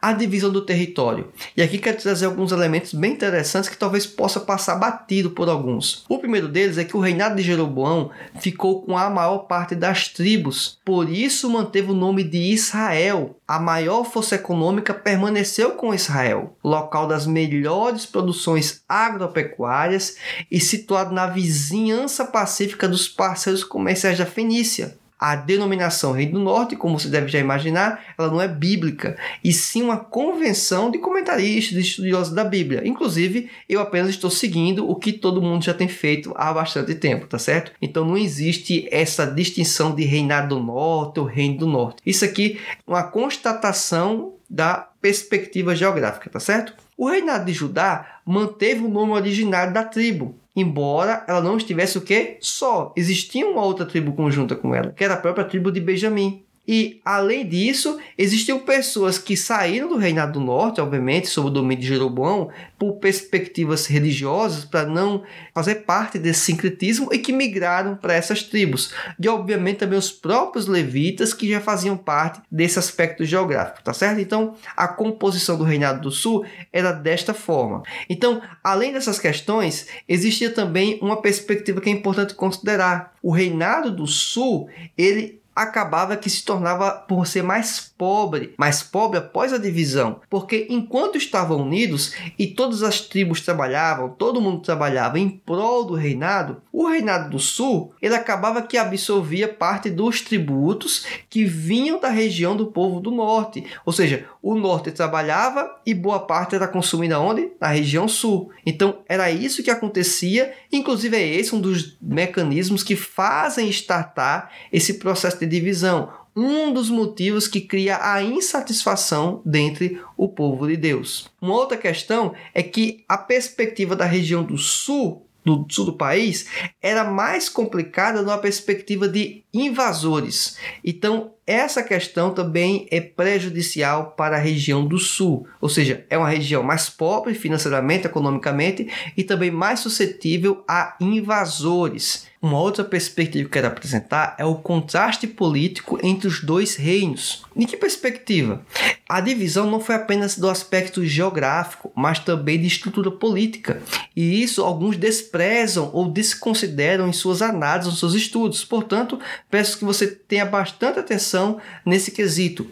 a 0.00 0.12
divisão 0.12 0.50
do 0.50 0.60
território. 0.60 1.32
E 1.56 1.62
aqui 1.62 1.78
quero 1.78 2.00
trazer 2.00 2.26
alguns 2.26 2.52
elementos 2.52 2.92
bem 2.92 3.12
interessantes 3.12 3.70
que 3.70 3.76
talvez 3.76 4.06
possa 4.06 4.40
passar 4.40 4.76
batido 4.76 5.30
por 5.30 5.48
alguns. 5.48 6.04
O 6.08 6.18
primeiro 6.18 6.48
deles 6.48 6.78
é 6.78 6.84
que 6.84 6.96
o 6.96 7.00
reinado 7.00 7.36
de 7.36 7.42
Jeroboão 7.42 8.10
ficou 8.38 8.82
com 8.82 8.96
a 8.96 9.08
maior 9.08 9.38
parte 9.38 9.74
das 9.74 10.08
tribos, 10.08 10.78
por 10.84 11.08
isso 11.08 11.50
manteve 11.50 11.90
o 11.90 11.94
nome 11.94 12.22
de 12.22 12.38
Israel. 12.38 13.36
A 13.46 13.58
maior 13.58 14.04
força 14.04 14.34
econômica 14.34 14.94
permaneceu 14.94 15.72
com 15.72 15.94
Israel, 15.94 16.56
local 16.62 17.06
das 17.06 17.26
melhores 17.26 18.06
produções 18.06 18.82
agropecuárias 18.88 20.16
e 20.50 20.60
situado 20.60 21.14
na 21.14 21.26
vizinhança 21.26 22.24
pacífica 22.24 22.88
dos 22.88 23.08
parceiros 23.08 23.64
comerciais 23.64 24.18
da 24.18 24.26
Fenícia 24.26 24.98
a 25.24 25.36
denominação 25.36 26.12
Reino 26.12 26.32
do 26.32 26.40
Norte, 26.40 26.76
como 26.76 27.00
você 27.00 27.08
deve 27.08 27.28
já 27.28 27.38
imaginar, 27.38 28.04
ela 28.18 28.28
não 28.28 28.42
é 28.42 28.46
bíblica, 28.46 29.16
e 29.42 29.54
sim 29.54 29.82
uma 29.82 29.96
convenção 29.96 30.90
de 30.90 30.98
comentaristas, 30.98 31.72
de 31.72 31.80
estudiosos 31.80 32.34
da 32.34 32.44
Bíblia. 32.44 32.86
Inclusive, 32.86 33.50
eu 33.66 33.80
apenas 33.80 34.10
estou 34.10 34.28
seguindo 34.28 34.86
o 34.86 34.94
que 34.94 35.14
todo 35.14 35.40
mundo 35.40 35.64
já 35.64 35.72
tem 35.72 35.88
feito 35.88 36.34
há 36.36 36.52
bastante 36.52 36.94
tempo, 36.94 37.26
tá 37.26 37.38
certo? 37.38 37.72
Então 37.80 38.04
não 38.04 38.18
existe 38.18 38.86
essa 38.90 39.24
distinção 39.24 39.94
de 39.94 40.04
reinado 40.04 40.56
do 40.56 40.62
norte 40.62 41.18
ou 41.18 41.24
reino 41.24 41.56
do 41.56 41.66
norte. 41.66 42.02
Isso 42.04 42.22
aqui 42.22 42.60
é 42.86 42.90
uma 42.90 43.04
constatação 43.04 44.34
da 44.50 44.90
perspectiva 45.00 45.74
geográfica, 45.74 46.28
tá 46.28 46.38
certo? 46.38 46.74
O 46.98 47.08
reinado 47.08 47.46
de 47.46 47.52
Judá 47.54 48.20
manteve 48.26 48.84
o 48.84 48.88
nome 48.88 49.12
originário 49.12 49.72
da 49.72 49.84
tribo, 49.84 50.38
embora 50.54 51.24
ela 51.28 51.40
não 51.40 51.56
estivesse 51.56 51.98
o 51.98 52.02
quê? 52.02 52.38
Só. 52.40 52.92
Existia 52.96 53.46
uma 53.46 53.64
outra 53.64 53.86
tribo 53.86 54.12
conjunta 54.12 54.54
com 54.54 54.74
ela, 54.74 54.92
que 54.92 55.04
era 55.04 55.14
a 55.14 55.18
própria 55.18 55.44
tribo 55.44 55.72
de 55.72 55.80
Benjamim. 55.80 56.44
E, 56.66 57.00
além 57.04 57.46
disso, 57.46 57.98
existiam 58.16 58.58
pessoas 58.58 59.18
que 59.18 59.36
saíram 59.36 59.88
do 59.88 59.96
Reinado 59.96 60.34
do 60.34 60.44
Norte, 60.44 60.80
obviamente, 60.80 61.28
sob 61.28 61.48
o 61.48 61.50
domínio 61.50 61.82
de 61.82 61.88
Jeroboão, 61.88 62.48
por 62.78 62.94
perspectivas 62.94 63.86
religiosas, 63.86 64.64
para 64.64 64.86
não 64.86 65.22
fazer 65.52 65.76
parte 65.86 66.18
desse 66.18 66.40
sincretismo 66.40 67.12
e 67.12 67.18
que 67.18 67.32
migraram 67.32 67.96
para 67.96 68.14
essas 68.14 68.42
tribos. 68.42 68.94
E, 69.20 69.28
obviamente, 69.28 69.78
também 69.78 69.98
os 69.98 70.10
próprios 70.10 70.66
levitas, 70.66 71.34
que 71.34 71.50
já 71.50 71.60
faziam 71.60 71.96
parte 71.96 72.40
desse 72.50 72.78
aspecto 72.78 73.24
geográfico, 73.24 73.82
tá 73.82 73.92
certo? 73.92 74.20
Então, 74.20 74.56
a 74.74 74.88
composição 74.88 75.58
do 75.58 75.64
Reinado 75.64 76.00
do 76.00 76.10
Sul 76.10 76.46
era 76.72 76.92
desta 76.92 77.34
forma. 77.34 77.82
Então, 78.08 78.40
além 78.62 78.92
dessas 78.92 79.18
questões, 79.18 79.86
existia 80.08 80.50
também 80.50 80.98
uma 81.02 81.20
perspectiva 81.20 81.80
que 81.80 81.90
é 81.90 81.92
importante 81.92 82.34
considerar. 82.34 83.12
O 83.22 83.30
Reinado 83.30 83.90
do 83.90 84.06
Sul, 84.06 84.68
ele 84.96 85.43
acabava 85.54 86.16
que 86.16 86.28
se 86.28 86.44
tornava 86.44 86.90
por 86.90 87.26
ser 87.26 87.42
mais 87.42 87.92
pobre, 87.96 88.54
mais 88.58 88.82
pobre 88.82 89.18
após 89.18 89.52
a 89.52 89.58
divisão, 89.58 90.20
porque 90.28 90.66
enquanto 90.68 91.16
estavam 91.16 91.62
unidos 91.62 92.12
e 92.38 92.46
todas 92.46 92.82
as 92.82 93.00
tribos 93.00 93.40
trabalhavam, 93.40 94.08
todo 94.08 94.40
mundo 94.40 94.62
trabalhava 94.62 95.18
em 95.18 95.28
prol 95.28 95.84
do 95.84 95.94
reinado, 95.94 96.62
o 96.72 96.86
reinado 96.88 97.30
do 97.30 97.38
sul, 97.38 97.92
ele 98.02 98.14
acabava 98.14 98.62
que 98.62 98.76
absorvia 98.76 99.48
parte 99.48 99.90
dos 99.90 100.20
tributos 100.20 101.04
que 101.30 101.44
vinham 101.44 102.00
da 102.00 102.08
região 102.08 102.56
do 102.56 102.66
povo 102.66 103.00
do 103.00 103.10
norte, 103.10 103.64
ou 103.84 103.92
seja, 103.92 104.26
o 104.44 104.54
norte 104.54 104.92
trabalhava 104.92 105.74
e 105.86 105.94
boa 105.94 106.20
parte 106.20 106.54
era 106.54 106.68
consumida 106.68 107.18
onde? 107.18 107.50
Na 107.58 107.68
região 107.68 108.06
sul. 108.06 108.50
Então 108.66 108.98
era 109.08 109.30
isso 109.30 109.62
que 109.62 109.70
acontecia, 109.70 110.52
inclusive 110.70 111.16
é 111.16 111.26
esse 111.26 111.54
um 111.54 111.60
dos 111.60 111.96
mecanismos 111.98 112.82
que 112.82 112.94
fazem 112.94 113.70
startar 113.70 114.50
esse 114.70 114.94
processo 114.94 115.38
de 115.38 115.46
divisão 115.46 116.12
um 116.36 116.72
dos 116.72 116.90
motivos 116.90 117.46
que 117.46 117.60
cria 117.60 117.96
a 118.02 118.20
insatisfação 118.20 119.40
dentre 119.46 120.02
o 120.16 120.28
povo 120.28 120.66
de 120.66 120.76
Deus. 120.76 121.30
Uma 121.40 121.54
outra 121.54 121.78
questão 121.78 122.34
é 122.52 122.60
que 122.60 123.04
a 123.08 123.16
perspectiva 123.16 123.94
da 123.94 124.04
região 124.04 124.42
do 124.42 124.58
sul 124.58 125.24
do 125.44 125.66
sul 125.68 125.84
do 125.84 125.92
país 125.92 126.48
era 126.82 127.04
mais 127.04 127.48
complicada 127.48 128.22
numa 128.22 128.38
perspectiva 128.38 129.06
de 129.06 129.44
invasores. 129.52 130.56
Então, 130.82 131.33
essa 131.46 131.82
questão 131.82 132.32
também 132.32 132.86
é 132.90 133.00
prejudicial 133.00 134.12
para 134.16 134.36
a 134.36 134.40
região 134.40 134.86
do 134.86 134.98
sul, 134.98 135.46
ou 135.60 135.68
seja, 135.68 136.06
é 136.08 136.16
uma 136.16 136.28
região 136.28 136.62
mais 136.62 136.88
pobre 136.88 137.34
financeiramente, 137.34 138.06
economicamente 138.06 138.88
e 139.16 139.22
também 139.22 139.50
mais 139.50 139.80
suscetível 139.80 140.64
a 140.66 140.96
invasores. 141.00 142.26
Uma 142.44 142.60
outra 142.60 142.84
perspectiva 142.84 143.48
que 143.48 143.56
eu 143.56 143.62
quero 143.62 143.68
apresentar 143.68 144.36
é 144.38 144.44
o 144.44 144.56
contraste 144.56 145.26
político 145.26 145.98
entre 146.02 146.28
os 146.28 146.42
dois 146.42 146.76
reinos. 146.76 147.42
Em 147.56 147.64
que 147.64 147.74
perspectiva? 147.74 148.60
A 149.08 149.18
divisão 149.22 149.70
não 149.70 149.80
foi 149.80 149.94
apenas 149.94 150.36
do 150.36 150.50
aspecto 150.50 151.02
geográfico, 151.06 151.90
mas 151.96 152.18
também 152.18 152.60
de 152.60 152.66
estrutura 152.66 153.10
política. 153.10 153.80
E 154.14 154.42
isso 154.42 154.62
alguns 154.62 154.98
desprezam 154.98 155.88
ou 155.94 156.10
desconsideram 156.10 157.08
em 157.08 157.14
suas 157.14 157.40
análises, 157.40 157.90
nos 157.90 158.00
seus 158.00 158.12
estudos. 158.12 158.62
Portanto, 158.62 159.18
peço 159.50 159.78
que 159.78 159.84
você 159.86 160.06
tenha 160.06 160.44
bastante 160.44 160.98
atenção 160.98 161.58
nesse 161.82 162.10
quesito. 162.10 162.68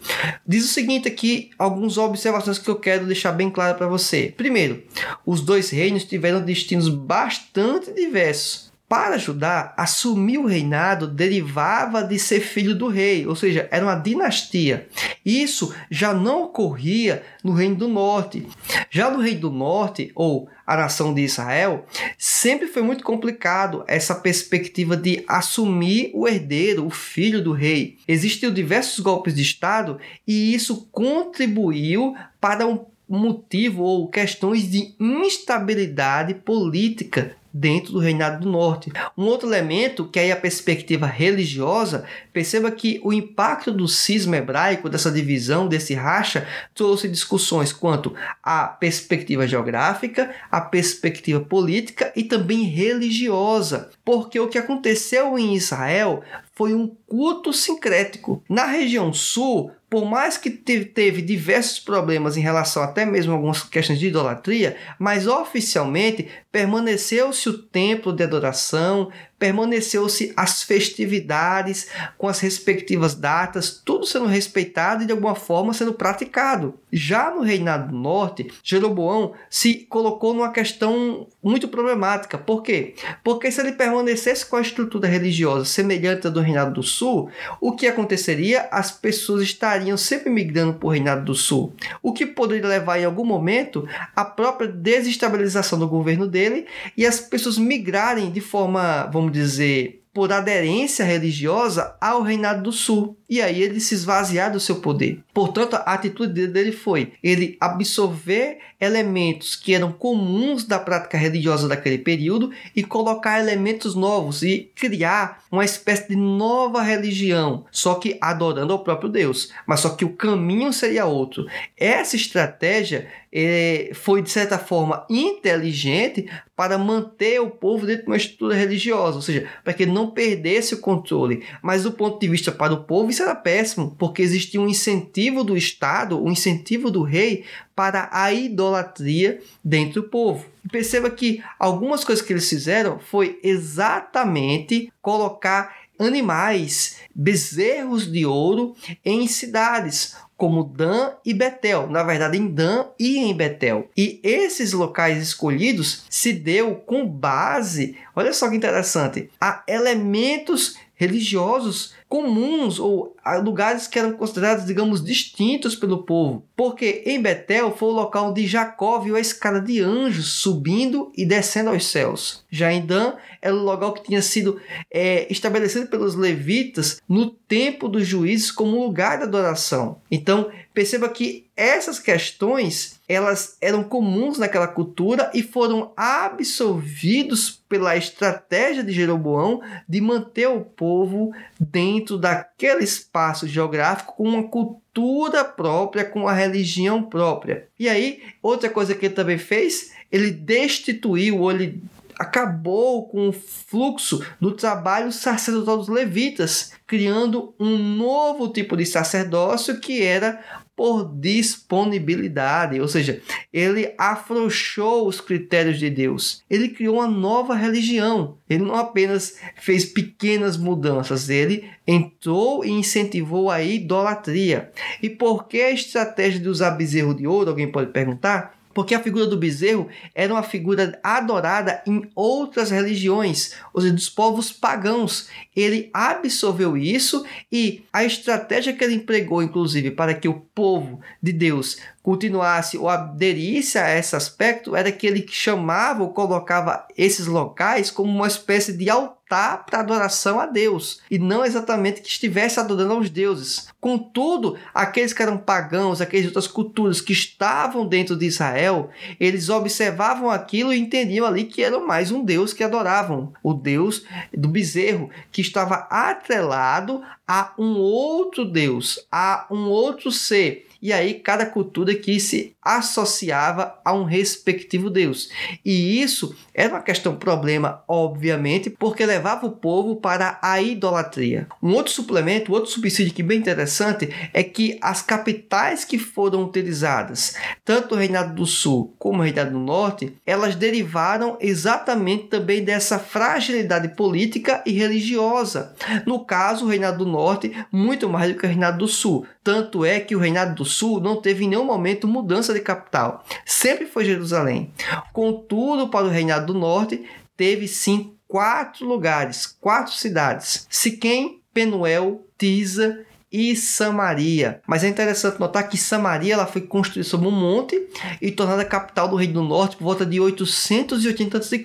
Diz 0.47 0.67
o 0.67 0.69
seguinte 0.69 1.09
aqui, 1.09 1.49
algumas 1.59 1.97
observações 1.97 2.59
que 2.59 2.69
eu 2.69 2.77
quero 2.77 3.07
deixar 3.07 3.33
bem 3.33 3.49
claro 3.49 3.79
para 3.79 3.89
você. 3.89 4.35
Primeiro, 4.37 4.83
os 5.25 5.41
dois 5.41 5.71
reinos 5.71 6.05
tiveram 6.05 6.43
destinos 6.43 6.91
bastante 6.91 7.91
diversos. 7.91 8.72
Para 8.93 9.17
Judá, 9.17 9.73
assumir 9.75 10.37
o 10.37 10.45
reinado 10.45 11.07
derivava 11.07 12.05
de 12.05 12.19
ser 12.19 12.41
filho 12.41 12.75
do 12.75 12.89
rei, 12.89 13.27
ou 13.27 13.35
seja, 13.35 13.67
era 13.71 13.87
uma 13.87 13.95
dinastia. 13.95 14.87
Isso 15.25 15.75
já 15.91 16.13
não 16.13 16.43
ocorria 16.43 17.23
no 17.43 17.55
Reino 17.55 17.75
do 17.75 17.89
Norte. 17.89 18.47
Já 18.91 19.11
no 19.11 19.23
Reino 19.23 19.41
do 19.41 19.51
Norte, 19.51 20.13
ou 20.15 20.47
a 20.67 20.77
nação 20.77 21.15
de 21.15 21.23
Israel, 21.23 21.87
sempre 22.19 22.67
foi 22.67 22.83
muito 22.83 23.03
complicado 23.03 23.83
essa 23.89 24.15
perspectiva 24.15 24.95
de 24.95 25.25
assumir 25.27 26.11
o 26.13 26.29
herdeiro, 26.29 26.85
o 26.85 26.91
filho 26.91 27.43
do 27.43 27.53
rei. 27.53 27.97
Existiam 28.07 28.53
diversos 28.53 29.01
golpes 29.01 29.35
de 29.35 29.41
Estado 29.41 29.99
e 30.29 30.55
isso 30.55 30.87
contribuiu 30.93 32.15
para 32.39 32.67
um 32.67 32.85
motivo 33.09 33.85
ou 33.85 34.11
questões 34.11 34.71
de 34.71 34.95
instabilidade 35.01 36.35
política 36.35 37.41
dentro 37.53 37.93
do 37.93 37.99
Reinado 37.99 38.41
do 38.41 38.51
Norte. 38.51 38.93
Um 39.17 39.25
outro 39.25 39.49
elemento, 39.49 40.07
que 40.07 40.19
é 40.19 40.33
a 40.33 40.37
perspectiva 40.37 41.07
religiosa, 41.07 42.05
perceba 42.33 42.71
que 42.71 43.01
o 43.05 43.13
impacto 43.13 43.71
do 43.71 43.87
cisma 43.87 44.37
hebraico, 44.37 44.89
dessa 44.89 45.11
divisão, 45.11 45.69
desse 45.69 45.95
racha, 45.95 46.47
trouxe 46.75 47.09
discussões 47.09 47.73
quanto 47.73 48.15
à 48.43 48.67
perspectiva 48.67 49.47
geográfica, 49.47 50.35
à 50.51 50.61
perspectiva 50.61 51.41
política 51.41 52.13
e 52.17 52.25
também 52.25 52.63
religiosa. 52.65 53.91
Porque 54.05 54.39
o 54.41 54.49
que 54.49 54.59
aconteceu 54.59 55.39
em 55.39 55.55
Israel 55.55 56.23
foi 56.55 56.75
um 56.75 56.89
culto 57.07 57.53
sincrético. 57.53 58.43
Na 58.49 58.67
região 58.67 59.13
sul, 59.13 59.71
por 59.89 60.05
mais 60.05 60.39
que 60.39 60.49
teve 60.49 61.21
diversos 61.21 61.79
problemas 61.79 62.37
em 62.37 62.41
relação 62.41 62.83
até 62.83 63.05
mesmo 63.05 63.33
a 63.33 63.37
algumas 63.37 63.63
questões 63.63 63.99
de 63.99 64.07
idolatria, 64.07 64.77
mas 64.99 65.27
oficialmente 65.27 66.29
permaneceu-se 66.51 67.49
o 67.49 67.59
templo 67.59 68.13
de 68.13 68.23
adoração, 68.23 69.11
permaneceu-se 69.43 70.33
as 70.37 70.63
festividades 70.63 71.89
com 72.17 72.29
as 72.29 72.39
respectivas 72.39 73.17
datas, 73.17 73.83
tudo 73.85 74.07
sendo 74.07 74.27
respeitado 74.27 75.03
e 75.03 75.07
de 75.07 75.11
alguma 75.11 75.35
forma 75.35 75.75
sendo 75.75 75.93
praticado. 75.93 76.79
Já 76.93 77.29
no 77.29 77.41
Reinado 77.41 77.91
do 77.91 77.99
Norte, 77.99 78.53
Jeroboão 78.63 79.33
se 79.51 79.85
colocou 79.89 80.33
numa 80.33 80.53
questão 80.53 81.27
muito 81.43 81.67
problemática. 81.67 82.39
Por 82.39 82.63
quê? 82.63 82.95
Porque 83.25 83.51
se 83.51 83.61
ele 83.61 83.73
permanecesse 83.73 84.47
com 84.47 84.55
a 84.55 84.61
estrutura 84.61 85.09
religiosa 85.09 85.65
semelhante 85.65 86.29
à 86.29 86.31
do 86.31 86.41
Reinado 86.41 86.75
do 86.75 86.83
Sul, 86.85 87.29
o 87.61 87.73
que 87.73 87.89
aconteceria? 87.89 88.69
As 88.71 88.93
pessoas 88.93 89.43
estariam 89.43 89.97
sempre 89.97 90.31
migrando 90.31 90.75
para 90.75 90.87
o 90.87 90.91
Reinado 90.91 91.25
do 91.25 91.35
Sul, 91.35 91.75
o 92.01 92.13
que 92.13 92.27
poderia 92.27 92.69
levar 92.69 93.01
em 93.01 93.05
algum 93.05 93.25
momento 93.25 93.89
à 94.15 94.25
própria 94.25 94.69
desestabilização 94.69 95.81
do 95.81 95.89
governo 95.89 96.29
dele 96.29 96.67
e 96.97 97.05
as 97.05 97.19
pessoas 97.19 97.59
migrarem 97.59 98.31
de 98.31 98.41
forma, 98.41 99.11
vamos 99.13 99.32
dizer, 99.33 100.05
por 100.13 100.33
aderência 100.33 101.05
religiosa 101.05 101.97
ao 102.01 102.23
reinado 102.23 102.63
do 102.63 102.73
sul. 102.73 103.19
E 103.33 103.41
aí 103.41 103.63
ele 103.63 103.81
se 103.81 103.95
esvaziar 103.95 104.53
do 104.53 104.61
seu 104.61 104.77
poder. 104.77 105.21
Portanto, 105.33 105.73
a 105.77 105.95
atitude 105.95 106.49
dele 106.49 106.71
foi 106.71 107.15
ele 107.23 107.57
absorver 107.59 108.59
elementos 108.79 109.57
que 109.57 109.73
eram 109.73 109.91
comuns 109.91 110.65
da 110.65 110.79
prática 110.79 111.17
religiosa 111.17 111.67
daquele 111.67 111.97
período 111.97 112.51
e 112.77 112.83
colocar 112.83 113.41
elementos 113.41 113.95
novos 113.95 114.43
e 114.43 114.71
criar 114.75 115.45
uma 115.51 115.65
espécie 115.65 116.09
de 116.09 116.17
nova 116.17 116.83
religião, 116.83 117.65
só 117.71 117.95
que 117.95 118.19
adorando 118.21 118.75
ao 118.75 118.85
próprio 118.85 119.09
Deus. 119.09 119.51
Mas 119.67 119.81
só 119.81 119.91
que 119.91 120.05
o 120.05 120.15
caminho 120.15 120.71
seria 120.71 121.07
outro. 121.07 121.47
Essa 121.75 122.17
estratégia 122.17 123.09
é, 123.33 123.93
foi, 123.95 124.21
de 124.21 124.31
certa 124.31 124.59
forma, 124.59 125.07
inteligente 125.09 126.29
para 126.55 126.77
manter 126.77 127.41
o 127.41 127.51
povo 127.51 127.87
dentro 127.87 128.05
de 128.05 128.11
uma 128.11 128.17
estrutura 128.17 128.55
religiosa, 128.55 129.17
ou 129.17 129.23
seja, 129.23 129.49
para 129.65 129.73
que 129.73 129.87
não 129.87 130.11
perdesse 130.11 130.75
o 130.75 130.81
controle. 130.81 131.43
Mas 131.63 131.85
do 131.85 131.93
ponto 131.93 132.21
de 132.21 132.29
vista 132.29 132.53
para 132.53 132.75
o 132.75 132.85
povo, 132.85 133.11
isso 133.11 133.22
era 133.23 133.35
péssimo, 133.35 133.95
porque 133.99 134.23
existia 134.23 134.61
um 134.61 134.69
incentivo 134.69 135.43
do 135.45 135.57
Estado, 135.57 136.23
um 136.23 136.31
incentivo 136.31 136.91
do 136.91 137.03
rei 137.03 137.45
para 137.75 138.09
a 138.13 138.33
idolatria 138.33 139.41
dentro 139.65 140.03
do 140.03 140.09
povo. 140.09 140.47
Perceba 140.71 141.11
que 141.11 141.43
algumas 141.59 142.05
coisas 142.05 142.25
que 142.25 142.33
eles 142.33 142.49
fizeram 142.49 142.99
foi 142.99 143.39
exatamente 143.43 144.93
colocar 145.01 145.83
animais, 145.99 146.99
bezerros 147.15 148.11
de 148.11 148.27
ouro 148.27 148.75
em 149.05 149.27
cidades, 149.27 150.17
como 150.37 150.65
Dan 150.65 151.13
e 151.25 151.33
Betel, 151.33 151.89
na 151.89 152.03
verdade 152.03 152.37
em 152.37 152.49
Dan 152.49 152.87
e 152.99 153.19
em 153.19 153.33
Betel. 153.33 153.89
E 153.97 154.19
esses 154.25 154.73
locais 154.73 155.23
escolhidos 155.23 156.05
se 156.11 156.33
deu 156.33 156.75
com 156.75 157.07
base, 157.07 157.97
olha 158.15 158.33
só 158.33 158.51
que 158.51 158.57
interessante, 158.57 159.31
a 159.41 159.63
elementos 159.69 160.77
religiosos 161.03 161.95
comuns 162.09 162.79
ou 162.79 163.17
lugares 163.43 163.89
que 163.89 163.99
eram 163.99 164.13
considerados, 164.13 164.67
digamos, 164.67 165.03
distintos 165.03 165.75
pelo 165.75 166.05
povo. 166.05 166.47
Porque 166.55 167.03
em 167.07 167.21
Betel 167.21 167.75
foi 167.75 167.89
o 167.89 167.93
local 167.93 168.31
onde 168.31 168.47
Jacó 168.47 169.01
viu 169.01 169.17
a 169.17 169.21
escada 169.21 169.61
de 169.61 169.81
anjos 169.81 170.35
subindo 170.35 171.11
e 171.17 171.25
descendo 171.25 171.71
aos 171.71 171.87
céus. 171.87 172.45
Já 172.51 172.73
em 172.73 172.85
Dan 172.85 173.15
era 173.41 173.55
o 173.55 173.63
local 173.63 173.95
que 173.95 174.05
tinha 174.05 174.23
sido 174.23 174.61
é, 174.91 175.27
estabelecido 175.33 175.87
pelos 175.87 176.15
levitas 176.15 177.01
no 177.09 177.31
tempo 177.31 177.89
dos 177.89 178.07
juízes 178.07 178.53
como 178.53 178.85
lugar 178.85 179.19
de 179.19 179.25
adoração. 179.25 180.01
Então, 180.11 180.51
perceba 180.75 181.09
que 181.09 181.47
essas 181.57 181.99
questões 181.99 183.01
elas 183.13 183.57
eram 183.61 183.85
comuns 183.85 184.39
naquela 184.39 184.67
cultura 184.67 185.31
e 185.35 185.43
foram 185.43 185.93
absorvidos 185.97 187.63
pela 187.69 187.97
estratégia 187.97 188.83
de 188.83 188.93
Jeroboão 188.93 189.61
de 189.89 190.01
manter 190.01 190.49
o 190.49 190.61
povo 190.61 191.33
dentro 191.59 192.19
daquele 192.19 192.85
espaço 192.85 193.47
geográfico 193.47 194.15
com 194.17 194.25
uma 194.25 194.45
cultura 194.45 195.45
própria, 195.45 196.05
com 196.05 196.21
uma 196.21 196.33
religião 196.33 197.03
própria. 197.03 197.69
E 197.79 197.89
aí, 197.89 198.23
outra 198.43 198.69
coisa 198.69 198.95
que 198.95 199.07
ele 199.07 199.15
também 199.15 199.39
fez, 199.39 199.93
ele 200.11 200.31
destituiu 200.31 201.51
ele 201.51 201.83
acabou 202.19 203.09
com 203.09 203.29
o 203.29 203.33
fluxo 203.33 204.25
do 204.41 204.53
trabalho 204.53 205.11
sacerdotal 205.11 205.79
dos 205.79 205.89
levitas, 205.89 206.73
criando 206.87 207.55
um 207.59 207.77
novo 207.77 208.49
tipo 208.49 208.77
de 208.77 208.87
sacerdócio 208.87 209.81
que 209.81 210.03
era 210.03 210.43
por 210.77 211.05
disponibilidade, 211.05 212.81
ou 212.81 212.89
seja, 212.89 213.21
ele 213.53 213.95
afrouxou 213.99 215.07
os 215.07 215.21
critérios 215.21 215.79
de 215.79 215.91
Deus. 215.91 216.43
Ele 216.49 216.69
criou 216.69 216.97
uma 216.97 217.07
nova 217.07 217.55
religião. 217.55 218.39
Ele 218.49 218.65
não 218.65 218.75
apenas 218.75 219.39
fez 219.57 219.85
pequenas 219.85 220.57
mudanças, 220.57 221.29
ele 221.29 221.69
entrou 221.87 222.65
e 222.65 222.71
incentivou 222.71 223.51
a 223.51 223.63
idolatria. 223.63 224.71
E 225.03 225.11
por 225.11 225.47
que 225.47 225.61
a 225.61 225.71
estratégia 225.71 226.41
de 226.41 226.49
usar 226.49 226.73
bezerro 226.73 227.15
de 227.15 227.27
ouro? 227.27 227.51
Alguém 227.51 227.71
pode 227.71 227.91
perguntar? 227.91 228.62
Porque 228.75 228.95
a 228.95 229.03
figura 229.03 229.27
do 229.27 229.37
bezerro 229.37 229.89
era 230.15 230.33
uma 230.33 230.43
figura 230.43 230.99
adorada 231.03 231.83
em 231.87 232.09
outras 232.15 232.71
religiões, 232.71 233.53
ou 233.73 233.81
seja, 233.81 233.95
dos 233.95 234.09
povos 234.09 234.53
pagãos. 234.53 235.29
Ele 235.55 235.91
absorveu 235.93 236.77
isso 236.77 237.25
e 237.51 237.85
a 237.93 238.05
estratégia 238.05 238.73
que 238.73 238.83
ele 238.83 238.95
empregou, 238.95 239.43
inclusive, 239.43 239.91
para 239.91 240.15
que 240.15 240.29
o 240.29 240.43
povo 240.55 241.01
de 241.23 241.33
Deus 241.33 241.79
continuasse 242.03 242.77
ou 242.77 242.89
aderisse 242.89 243.79
a 243.79 243.97
esse 243.97 244.17
aspecto, 244.17 244.75
era 244.75 244.91
que 244.91 245.07
ele 245.07 245.25
chamava 245.29 246.03
ou 246.03 246.11
colocava 246.11 246.87
esses 246.97 247.27
locais 247.27 247.91
como 247.91 248.11
uma 248.11 248.27
espécie 248.27 248.77
de 248.77 248.91
altar 248.91 249.22
para 249.33 249.81
adoração 249.81 250.39
a 250.39 250.47
Deus 250.47 251.01
e 251.11 251.19
não 251.19 251.45
exatamente 251.45 252.03
que 252.03 252.09
estivesse 252.09 252.61
adorando 252.61 252.93
aos 252.93 253.09
deuses. 253.09 253.69
Contudo, 253.81 254.59
aqueles 254.75 255.13
que 255.13 255.23
eram 255.23 255.39
pagãos, 255.39 256.01
aqueles 256.01 256.25
de 256.25 256.29
outras 256.29 256.47
culturas 256.47 257.01
que 257.01 257.13
estavam 257.13 257.87
dentro 257.87 258.15
de 258.15 258.27
Israel, 258.27 258.91
eles 259.19 259.49
observavam 259.49 260.31
aquilo 260.31 260.73
e 260.73 260.79
entendiam 260.79 261.27
ali 261.27 261.45
que 261.45 261.63
era 261.63 261.81
mais 261.81 262.11
um 262.11 262.23
Deus 262.23 262.53
que 262.53 262.63
adoravam, 262.63 263.33
o 263.43 263.55
Deus 263.55 264.05
do 264.33 264.49
bezerro, 264.49 265.11
que 265.31 265.41
estava 265.41 265.87
atrelado 265.91 267.03
a 267.27 267.55
um 267.59 267.79
outro 267.79 268.45
Deus, 268.45 269.07
a 269.11 269.47
um 269.51 269.69
outro 269.69 270.13
ser 270.13 270.69
e 270.83 270.93
aí 270.93 271.15
cada 271.15 271.47
cultura 271.47 271.95
que 271.95 272.19
se 272.19 272.57
associava 272.61 273.79
a 273.85 273.93
um 273.93 274.05
respectivo 274.05 274.91
deus. 274.91 275.31
E 275.65 276.03
isso 276.03 276.35
era 276.53 276.75
uma 276.75 276.83
questão 276.83 277.17
problema, 277.17 277.83
obviamente, 277.89 278.69
porque 278.69 279.07
levava 279.07 279.47
o 279.47 279.53
povo 279.53 279.97
para 279.97 280.39
a 280.43 280.61
idolatria. 280.61 281.47
Um 281.63 281.73
outro 281.73 281.93
suplemento, 281.93 282.53
outro 282.53 282.71
subsídio 282.71 283.15
que 283.15 283.23
é 283.23 283.25
bem 283.25 283.39
interessante 283.39 284.09
é 284.33 284.43
que 284.43 284.79
as 284.81 285.03
capitais 285.03 285.85
que 285.85 285.99
foram 285.99 286.45
utilizadas, 286.45 287.37
tanto 287.65 287.95
o 287.95 287.99
Reinado 287.99 288.35
do 288.35 288.47
Sul 288.47 288.95
como 288.99 289.21
o 289.21 289.23
Reinado 289.23 289.53
do 289.53 289.59
Norte, 289.59 290.15
elas 290.27 290.57
derivaram 290.57 291.37
exatamente 291.41 292.25
também 292.25 292.65
dessa 292.65 292.99
fragilidade 292.99 293.89
política 293.97 294.63
e 294.67 294.73
religiosa. 294.73 295.75
No 296.07 296.25
caso, 296.25 296.65
o 296.65 296.69
Reinado 296.69 297.05
do 297.05 297.11
Norte, 297.11 297.53
muito 297.71 298.09
mais 298.09 298.33
do 298.33 298.39
que 298.39 298.47
o 298.47 298.49
Reinado 298.49 298.79
do 298.79 298.89
Sul. 298.89 299.27
Tanto 299.45 299.85
é 299.85 299.99
que 299.99 300.15
o 300.15 300.19
Reinado 300.19 300.55
do 300.55 300.65
Sul 300.65 301.01
não 301.01 301.21
teve 301.21 301.45
em 301.45 301.49
nenhum 301.49 301.65
momento 301.65 302.07
mudança 302.07 302.55
de 302.55 302.61
capital. 302.61 303.25
Sempre 303.45 303.87
foi 303.87 304.05
Jerusalém. 304.05 304.73
Contudo, 305.13 305.89
para 305.89 306.07
o 306.07 306.11
Reinado 306.11 306.53
do 306.53 306.59
Norte, 306.59 307.05
teve 307.37 307.67
sim 307.67 308.15
quatro 308.29 308.87
lugares, 308.87 309.47
quatro 309.47 309.93
cidades: 309.93 310.67
Siquém, 310.71 311.43
Penuel, 311.53 312.25
Tisa 312.39 313.05
e 313.33 313.57
Samaria. 313.57 314.61
Mas 314.67 314.85
é 314.85 314.89
interessante 314.89 315.41
notar 315.41 315.69
que 315.69 315.77
Samaria 315.77 316.35
ela 316.35 316.47
foi 316.47 316.61
construída 316.61 317.09
sobre 317.09 317.27
um 317.27 317.33
monte 317.33 317.81
e 318.21 318.31
tornada 318.31 318.65
capital 318.65 319.09
do 319.09 319.17
Reino 319.17 319.35
do 319.35 319.43
Norte 319.43 319.77
por 319.77 319.85
volta 319.85 320.05
de 320.05 320.21
880 320.21 321.39
a.C. 321.39 321.63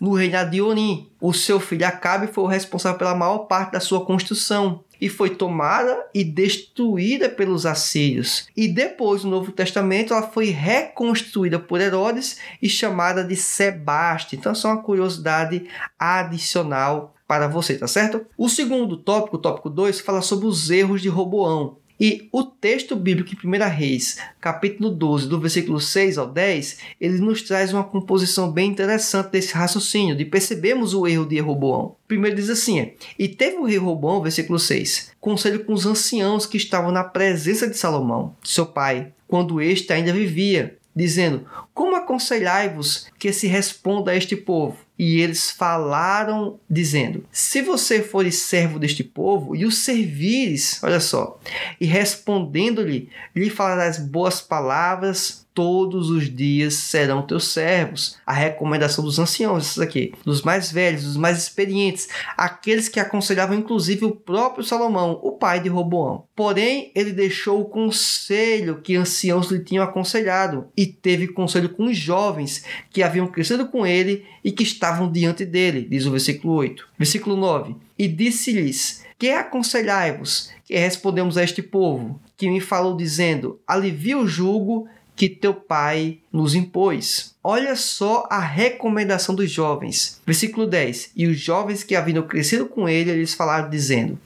No 0.00 0.12
reinado 0.12 0.50
de 0.50 0.60
Onim, 0.60 1.08
o 1.20 1.32
seu 1.32 1.58
filho 1.58 1.86
Acabe 1.86 2.26
foi 2.26 2.44
o 2.44 2.48
responsável 2.48 2.98
pela 2.98 3.14
maior 3.14 3.38
parte 3.38 3.72
da 3.72 3.80
sua 3.80 4.04
construção 4.04 4.84
e 5.00 5.08
foi 5.08 5.30
tomada 5.30 6.06
e 6.14 6.24
destruída 6.24 7.28
pelos 7.28 7.66
assírios. 7.66 8.48
E 8.56 8.68
depois, 8.68 9.24
no 9.24 9.30
Novo 9.30 9.52
Testamento, 9.52 10.12
ela 10.12 10.22
foi 10.22 10.46
reconstruída 10.46 11.58
por 11.58 11.80
Herodes 11.80 12.38
e 12.60 12.68
chamada 12.68 13.22
de 13.22 13.36
Sebaste. 13.36 14.36
Então, 14.36 14.54
só 14.54 14.68
uma 14.68 14.82
curiosidade 14.82 15.66
adicional 15.98 17.15
para 17.26 17.48
você, 17.48 17.76
tá 17.76 17.88
certo? 17.88 18.24
O 18.36 18.48
segundo 18.48 18.96
tópico, 18.96 19.36
o 19.36 19.40
tópico 19.40 19.68
2, 19.68 20.00
fala 20.00 20.22
sobre 20.22 20.46
os 20.46 20.70
erros 20.70 21.02
de 21.02 21.08
Roboão. 21.08 21.76
E 21.98 22.28
o 22.30 22.44
texto 22.44 22.94
bíblico 22.94 23.30
em 23.34 23.48
1 23.48 23.68
Reis, 23.70 24.18
capítulo 24.38 24.90
12, 24.90 25.28
do 25.28 25.40
versículo 25.40 25.80
6 25.80 26.18
ao 26.18 26.26
10, 26.26 26.78
ele 27.00 27.18
nos 27.20 27.40
traz 27.40 27.72
uma 27.72 27.82
composição 27.82 28.52
bem 28.52 28.70
interessante 28.70 29.30
desse 29.30 29.54
raciocínio, 29.54 30.14
de 30.14 30.26
percebermos 30.26 30.92
o 30.92 31.06
erro 31.06 31.24
de 31.24 31.38
Roboão. 31.40 31.96
Primeiro 32.06 32.36
diz 32.36 32.50
assim: 32.50 32.92
E 33.18 33.26
teve 33.28 33.56
o 33.56 33.64
rei 33.64 33.78
Roboão, 33.78 34.20
versículo 34.20 34.58
6, 34.58 35.12
conselho 35.18 35.64
com 35.64 35.72
os 35.72 35.86
anciãos 35.86 36.44
que 36.44 36.58
estavam 36.58 36.92
na 36.92 37.02
presença 37.02 37.66
de 37.66 37.78
Salomão, 37.78 38.36
seu 38.44 38.66
pai, 38.66 39.12
quando 39.26 39.62
este 39.62 39.90
ainda 39.90 40.12
vivia, 40.12 40.76
dizendo: 40.94 41.46
Como 41.72 41.96
aconselhai-vos 41.96 43.06
que 43.18 43.32
se 43.32 43.46
responda 43.46 44.10
a 44.10 44.16
este 44.16 44.36
povo? 44.36 44.85
E 44.98 45.20
eles 45.20 45.50
falaram, 45.50 46.58
dizendo: 46.68 47.24
Se 47.30 47.62
você 47.62 48.02
fores 48.02 48.36
servo 48.42 48.78
deste 48.78 49.04
povo 49.04 49.54
e 49.54 49.64
o 49.64 49.70
servires, 49.70 50.82
olha 50.82 51.00
só, 51.00 51.38
e 51.80 51.86
respondendo-lhe, 51.86 53.10
lhe 53.34 53.50
falarás 53.50 53.98
boas 53.98 54.40
palavras, 54.40 55.45
todos 55.56 56.10
os 56.10 56.28
dias 56.28 56.74
serão 56.74 57.22
teus 57.22 57.48
servos. 57.48 58.18
A 58.26 58.32
recomendação 58.34 59.02
dos 59.02 59.18
anciãos, 59.18 59.64
esses 59.64 59.78
aqui, 59.78 60.12
dos 60.22 60.42
mais 60.42 60.70
velhos, 60.70 61.04
dos 61.04 61.16
mais 61.16 61.38
experientes, 61.38 62.10
aqueles 62.36 62.90
que 62.90 63.00
aconselhavam 63.00 63.56
inclusive 63.56 64.04
o 64.04 64.14
próprio 64.14 64.62
Salomão, 64.62 65.18
o 65.22 65.32
pai 65.32 65.58
de 65.60 65.70
Roboão. 65.70 66.24
Porém, 66.36 66.92
ele 66.94 67.10
deixou 67.10 67.62
o 67.62 67.64
conselho 67.64 68.82
que 68.82 68.96
anciãos 68.96 69.50
lhe 69.50 69.64
tinham 69.64 69.82
aconselhado 69.82 70.66
e 70.76 70.84
teve 70.84 71.28
conselho 71.28 71.70
com 71.70 71.86
os 71.86 71.96
jovens 71.96 72.62
que 72.90 73.02
haviam 73.02 73.26
crescido 73.26 73.66
com 73.66 73.86
ele 73.86 74.26
e 74.44 74.52
que 74.52 74.62
estavam 74.62 75.10
diante 75.10 75.46
dele, 75.46 75.86
diz 75.88 76.04
o 76.04 76.10
versículo 76.10 76.52
8. 76.52 76.86
Versículo 76.98 77.34
9. 77.34 77.74
E 77.98 78.06
disse-lhes: 78.06 79.02
Que 79.18 79.30
aconselhai-vos? 79.30 80.50
Que 80.66 80.76
respondemos 80.76 81.38
a 81.38 81.44
este 81.44 81.62
povo, 81.62 82.20
que 82.36 82.50
me 82.50 82.60
falou 82.60 82.94
dizendo: 82.94 83.58
Alivia 83.66 84.18
o 84.18 84.26
jugo 84.26 84.86
que 85.16 85.28
teu 85.28 85.54
pai 85.54 86.18
nos 86.30 86.54
impôs. 86.54 87.34
Olha 87.42 87.74
só 87.74 88.28
a 88.30 88.38
recomendação 88.38 89.34
dos 89.34 89.50
jovens. 89.50 90.20
Versículo 90.26 90.66
10. 90.66 91.12
E 91.16 91.26
os 91.26 91.40
jovens 91.40 91.82
que 91.82 91.96
haviam 91.96 92.22
crescido 92.26 92.66
com 92.66 92.86
ele, 92.88 93.10
eles 93.10 93.32
falaram, 93.32 93.70
dizendo: 93.70 94.18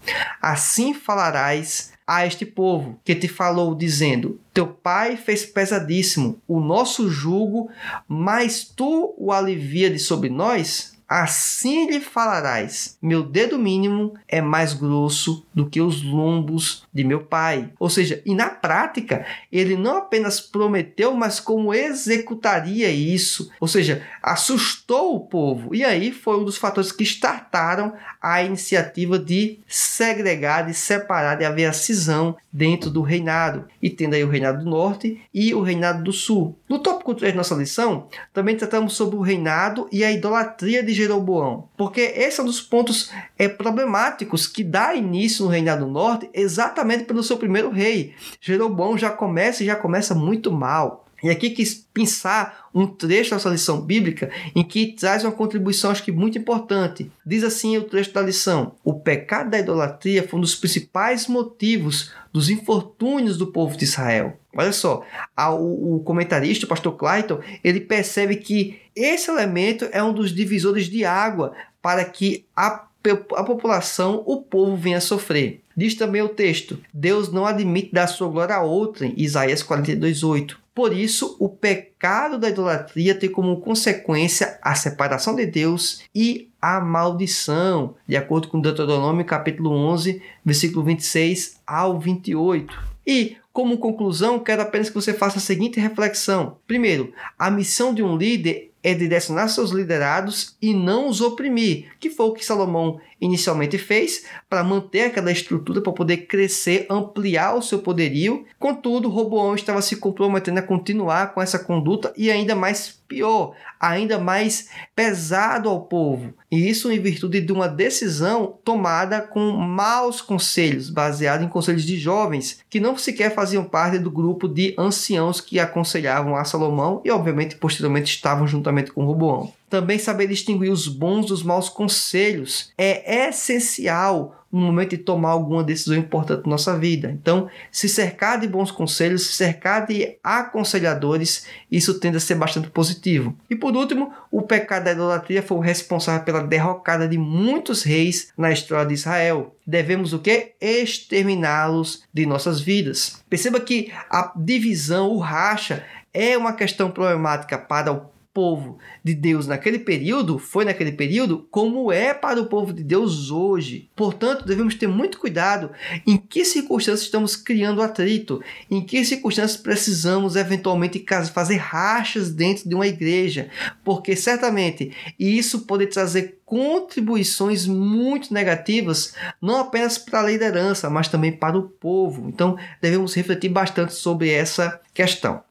Assim 0.43 0.93
falarás 0.93 1.93
a 2.07 2.27
este 2.27 2.45
povo 2.45 2.99
que 3.05 3.15
te 3.15 3.29
falou, 3.29 3.75
dizendo: 3.75 4.41
Teu 4.53 4.67
pai 4.67 5.17
fez 5.17 5.47
pesadíssimo 5.47 6.43
o 6.49 6.59
nosso 6.59 7.09
jugo, 7.09 7.71
mas 8.09 8.65
tu 8.65 9.15
o 9.17 9.31
alivia 9.31 9.89
de 9.89 9.99
sobre 9.99 10.29
nós? 10.29 10.99
Assim 11.11 11.91
lhe 11.91 11.99
falarás: 11.99 12.97
Meu 13.03 13.25
dedo 13.25 13.59
mínimo 13.59 14.15
é 14.29 14.41
mais 14.41 14.73
grosso 14.73 15.45
do 15.53 15.69
que 15.69 15.81
os 15.81 16.05
lombos 16.05 16.87
de 16.95 17.03
meu 17.03 17.25
pai. 17.25 17.73
Ou 17.81 17.91
seja, 17.91 18.23
e 18.25 18.33
na 18.33 18.49
prática, 18.49 19.27
ele 19.51 19.77
não 19.77 19.97
apenas 19.97 20.41
prometeu, 20.41 21.13
mas 21.13 21.41
como 21.41 21.75
executaria 21.75 22.89
isso. 22.93 23.51
Ou 23.59 23.67
seja, 23.67 24.07
assustou 24.23 25.17
o 25.17 25.27
povo. 25.27 25.75
E 25.75 25.83
aí 25.83 26.13
foi 26.13 26.39
um 26.39 26.45
dos 26.45 26.57
fatores 26.57 26.93
que 26.93 27.03
startaram 27.03 27.93
a 28.21 28.43
iniciativa 28.43 29.19
de 29.19 29.61
segregar, 29.67 30.67
de 30.67 30.75
separar, 30.75 31.37
de 31.37 31.45
haver 31.45 31.67
a 31.67 31.73
cisão 31.73 32.37
dentro 32.53 32.91
do 32.91 33.01
reinado. 33.01 33.65
E 33.81 33.89
tendo 33.89 34.15
aí 34.15 34.23
o 34.23 34.29
reinado 34.29 34.65
do 34.65 34.71
norte 34.71 35.21
e 35.33 35.55
o 35.55 35.63
reinado 35.63 36.05
do 36.05 36.13
sul. 36.13 36.59
No 36.69 36.79
tópico 36.79 37.15
3 37.15 37.33
da 37.33 37.39
nossa 37.39 37.55
lição, 37.55 38.09
também 38.33 38.57
tratamos 38.57 38.93
sobre 38.95 39.17
o 39.17 39.21
reinado 39.21 39.89
e 39.91 40.05
a 40.05 40.13
idolatria 40.13 40.83
de 40.83 40.93
Jeroboão, 40.93 41.69
porque 41.77 42.01
esse 42.01 42.41
é 42.41 42.43
um 42.43 42.47
dos 42.47 42.61
pontos 42.61 43.11
é, 43.39 43.49
problemáticos 43.49 44.47
que 44.47 44.63
dá 44.63 44.95
início 44.95 45.45
no 45.45 45.51
Reinado 45.51 45.85
do 45.85 45.91
Norte 45.91 46.29
exatamente 46.35 47.05
pelo 47.05 47.23
seu 47.23 47.37
primeiro 47.37 47.71
rei. 47.71 48.15
Jeroboão 48.41 48.99
já 48.99 49.11
começa 49.11 49.63
e 49.63 49.67
já 49.67 49.77
começa 49.77 50.15
muito 50.15 50.53
mal. 50.53 51.07
E 51.23 51.31
aqui 51.31 51.51
quis 51.51 51.87
pensar 51.93 52.69
um 52.75 52.87
trecho 52.87 53.31
dessa 53.31 53.49
lição 53.49 53.81
bíblica 53.81 54.31
em 54.55 54.65
que 54.65 54.93
traz 54.93 55.25
uma 55.25 55.33
contribuição, 55.33 55.91
acho 55.91 56.03
que 56.03 56.13
muito 56.13 56.39
importante. 56.39 57.11
Diz 57.25 57.45
assim 57.45 57.77
o 57.77 57.85
trecho 57.85 58.13
da 58.13 58.23
lição: 58.23 58.75
O 58.85 58.95
pecado 58.95 59.51
da 59.51 59.59
idolatria 59.59 60.27
foi 60.27 60.39
um 60.39 60.43
dos 60.43 60.55
principais 60.55 61.27
motivos 61.27 62.13
dos 62.33 62.49
infortúnios 62.49 63.37
do 63.37 63.49
povo 63.49 63.77
de 63.77 63.85
Israel. 63.85 64.39
Olha 64.57 64.73
só, 64.73 65.05
o, 65.39 66.01
comentarista, 66.05 66.67
o 66.67 66.69
pastor 66.69 66.97
Clayton, 66.97 67.41
ele 67.63 67.81
percebe 67.81 68.37
que 68.37 68.81
esse 68.97 69.31
elemento 69.31 69.89
é 69.93 70.03
um 70.03 70.13
dos 70.13 70.35
divisores 70.35 70.87
de 70.87 71.05
água 71.05 71.53
para 71.81 72.05
que 72.05 72.45
a 72.55 72.90
a 73.35 73.45
população, 73.45 74.23
o 74.27 74.43
povo 74.43 74.77
vem 74.77 74.95
a 74.95 75.01
sofrer. 75.01 75.63
Diz 75.77 75.95
também 75.95 76.23
o 76.23 76.29
texto: 76.29 76.79
Deus 76.93 77.33
não 77.33 77.47
admite 77.47 77.93
dar 77.93 78.07
sua 78.07 78.29
glória 78.29 78.55
a 78.55 78.63
outrem, 78.63 79.15
Isaías 79.17 79.63
42:8. 79.63 80.59
Por 80.75 80.97
isso, 80.97 81.37
o 81.39 81.49
pecado 81.49 82.39
da 82.39 82.49
idolatria 82.49 83.15
tem 83.15 83.31
como 83.31 83.61
consequência 83.61 84.59
a 84.63 84.75
separação 84.75 85.35
de 85.35 85.45
Deus 85.45 86.03
e 86.15 86.49
a 86.61 86.81
maldição, 86.81 87.95
de 88.07 88.17
acordo 88.17 88.49
com 88.49 88.61
Deuteronômio 88.61 89.25
capítulo 89.25 89.71
11, 89.71 90.23
versículo 90.45 90.85
26 90.85 91.61
ao 91.67 91.99
28. 91.99 92.91
E 93.07 93.37
como 93.53 93.79
conclusão, 93.79 94.39
quero 94.39 94.63
apenas 94.63 94.89
que 94.89 94.95
você 94.95 95.13
faça 95.13 95.39
a 95.39 95.43
seguinte 95.43 95.81
reflexão. 95.81 96.59
Primeiro, 96.67 97.13
a 97.39 97.51
missão 97.51 97.93
de 97.93 98.03
um 98.03 98.17
líder 98.17 98.70
é 98.83 98.95
direcionar 98.95 99.49
seus 99.49 99.71
liderados 99.71 100.57
e 100.61 100.73
não 100.73 101.09
os 101.09 101.21
oprimir, 101.21 101.93
que 101.99 102.11
foi 102.11 102.27
o 102.27 102.33
que 102.33 102.45
Salomão 102.45 103.01
inicialmente 103.21 103.77
fez 103.79 104.25
para 104.49 104.65
manter 104.65 105.03
aquela 105.03 105.31
estrutura 105.31 105.81
para 105.81 105.93
poder 105.93 106.19
crescer, 106.27 106.87
ampliar 106.89 107.55
o 107.55 107.63
seu 107.63 107.81
poderio. 107.81 108.45
Contudo, 108.59 109.09
Roboão 109.09 109.55
estava 109.55 109.83
se 109.83 109.97
comprometendo 109.97 110.59
a 110.59 110.63
continuar 110.63 111.35
com 111.35 111.43
essa 111.43 111.59
conduta 111.59 112.13
e 112.17 112.31
ainda 112.31 112.55
mais 112.55 113.01
pior, 113.11 113.55
ainda 113.79 114.19
mais 114.19 114.69
pesado 114.95 115.69
ao 115.69 115.83
povo. 115.83 116.33
E 116.51 116.71
isso 116.71 116.93
em 116.93 117.01
virtude 117.01 117.41
de 117.41 117.53
uma 117.53 117.69
decisão 117.69 118.59
tomada 118.65 119.21
com 119.21 119.51
maus 119.51 120.21
conselhos, 120.21 120.89
baseada 120.89 121.43
em 121.43 121.49
conselhos 121.49 121.85
de 121.85 121.99
jovens 121.99 122.61
que 122.71 122.79
não 122.79 122.97
sequer 122.97 123.35
faziam 123.35 123.65
parte 123.65 123.99
do 123.99 124.11
grupo 124.11 124.49
de 124.49 124.75
anciãos 124.79 125.41
que 125.41 125.59
aconselhavam 125.59 126.37
a 126.37 126.45
Salomão 126.45 127.03
e 127.05 127.11
obviamente 127.11 127.57
posteriormente 127.57 128.15
estavam 128.15 128.47
juntamente 128.47 128.93
com 128.93 129.05
Roboão. 129.05 129.53
Também 129.71 130.01
saber 130.01 130.27
distinguir 130.27 130.71
os 130.71 130.89
bons 130.89 131.27
dos 131.27 131.45
maus 131.45 131.69
conselhos 131.69 132.73
é 132.77 133.29
essencial 133.29 134.37
no 134.51 134.61
momento 134.61 134.91
de 134.91 134.99
tomar 134.99 135.31
alguma 135.31 135.63
decisão 135.63 135.97
importante 135.97 136.43
na 136.43 136.51
nossa 136.51 136.77
vida. 136.77 137.11
Então, 137.11 137.49
se 137.71 137.89
cercar 137.89 138.41
de 138.41 138.49
bons 138.49 138.73
conselhos, 138.73 139.27
se 139.27 139.35
cercar 139.35 139.87
de 139.87 140.17
aconselhadores, 140.25 141.47
isso 141.71 142.01
tende 142.01 142.17
a 142.17 142.21
ser 142.21 142.35
bastante 142.35 142.69
positivo. 142.69 143.37
E 143.49 143.55
por 143.55 143.77
último, 143.77 144.13
o 144.29 144.43
pecado 144.43 144.85
da 144.85 144.93
idolatria 144.93 145.43
foi 145.43 145.59
o 145.59 145.61
responsável 145.61 146.25
pela 146.25 146.43
derrocada 146.43 147.07
de 147.07 147.17
muitos 147.17 147.85
reis 147.85 148.33
na 148.37 148.51
história 148.51 148.87
de 148.87 148.95
Israel. 148.95 149.55
Devemos 149.65 150.13
o 150.13 150.19
que? 150.19 150.53
Exterminá-los 150.61 152.03
de 152.13 152.27
nossas 152.27 152.61
vidas. 152.61 153.23
Perceba 153.31 153.61
que 153.61 153.93
a 154.11 154.33
divisão, 154.35 155.11
o 155.11 155.19
racha, 155.19 155.85
é 156.13 156.37
uma 156.37 156.55
questão 156.55 156.91
problemática 156.91 157.57
para 157.57 157.93
o 157.93 158.20
povo 158.33 158.79
de 159.03 159.15
Deus 159.15 159.47
naquele 159.47 159.79
período, 159.79 160.39
foi 160.39 160.65
naquele 160.65 160.93
período, 160.93 161.47
como 161.51 161.93
é 161.93 162.15
para 162.15 162.41
o 162.41 162.47
povo 162.47 162.73
de 162.73 162.83
Deus 162.83 163.31
hoje. 163.31 163.91
Portanto, 163.97 164.47
devemos 164.47 164.75
ter 164.75 164.87
muito 164.87 165.19
cuidado 165.19 165.71
em 166.07 166.17
que 166.17 166.45
circunstâncias 166.45 167.03
estamos 167.03 167.37
criando 167.37 167.83
atrito, 167.83 168.43
em 168.71 168.85
que 168.85 169.05
circunstâncias 169.05 169.61
precisamos 169.61 170.37
eventualmente 170.37 171.05
fazer 171.33 171.57
rachas 171.57 172.31
dentro 172.31 172.69
de 172.69 172.75
uma 172.75 172.87
igreja, 172.87 173.51
porque 173.85 174.15
certamente 174.15 174.93
isso 175.19 175.61
pode 175.67 175.87
trazer 175.87 176.41
contribuições 176.45 177.65
muito 177.65 178.35
negativas, 178.35 179.15
não 179.41 179.61
apenas 179.61 179.99
para 179.99 180.21
a 180.21 180.27
liderança, 180.27 180.91
mas 180.91 181.07
também 181.07 181.31
para 181.31 181.57
o 181.57 181.69
povo. 181.69 182.29
Então, 182.29 182.57
devemos 182.83 183.15
refletir 183.15 183.49
bastante 183.49 183.93
sobre 183.93 184.31
essa 184.31 184.81
questão. 184.93 185.45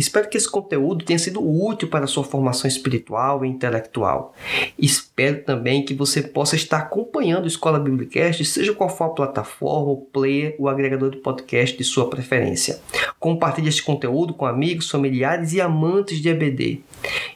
Espero 0.00 0.30
que 0.30 0.38
esse 0.38 0.50
conteúdo 0.50 1.04
tenha 1.04 1.18
sido 1.18 1.46
útil 1.46 1.86
para 1.86 2.06
a 2.06 2.08
sua 2.08 2.24
formação 2.24 2.66
espiritual 2.66 3.44
e 3.44 3.48
intelectual. 3.48 4.34
Espero 4.78 5.44
também 5.44 5.84
que 5.84 5.92
você 5.92 6.22
possa 6.22 6.56
estar 6.56 6.78
acompanhando 6.78 7.44
o 7.44 7.48
Escola 7.48 7.78
Biblicast, 7.78 8.42
seja 8.46 8.72
qual 8.72 8.88
for 8.88 9.04
a 9.04 9.10
plataforma, 9.10 9.92
o 9.92 9.98
player, 9.98 10.56
o 10.58 10.70
agregador 10.70 11.10
de 11.10 11.18
podcast 11.18 11.76
de 11.76 11.84
sua 11.84 12.08
preferência. 12.08 12.80
Compartilhe 13.18 13.68
este 13.68 13.82
conteúdo 13.82 14.32
com 14.32 14.46
amigos, 14.46 14.88
familiares 14.88 15.52
e 15.52 15.60
amantes 15.60 16.18
de 16.18 16.30
EBD. 16.30 16.80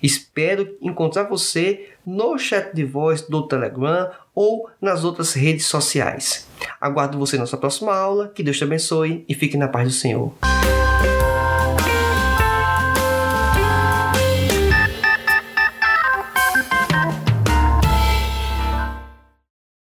Espero 0.02 0.74
encontrar 0.80 1.24
você 1.24 1.90
no 2.06 2.38
chat 2.38 2.74
de 2.74 2.82
voz 2.82 3.20
do 3.20 3.46
Telegram 3.46 4.10
ou 4.34 4.70
nas 4.80 5.04
outras 5.04 5.34
redes 5.34 5.66
sociais. 5.66 6.48
Aguardo 6.80 7.18
você 7.18 7.36
na 7.36 7.42
nossa 7.42 7.58
próxima 7.58 7.94
aula. 7.94 8.32
Que 8.34 8.42
Deus 8.42 8.56
te 8.56 8.64
abençoe 8.64 9.22
e 9.28 9.34
fique 9.34 9.58
na 9.58 9.68
paz 9.68 9.86
do 9.86 9.92
Senhor. 9.92 10.32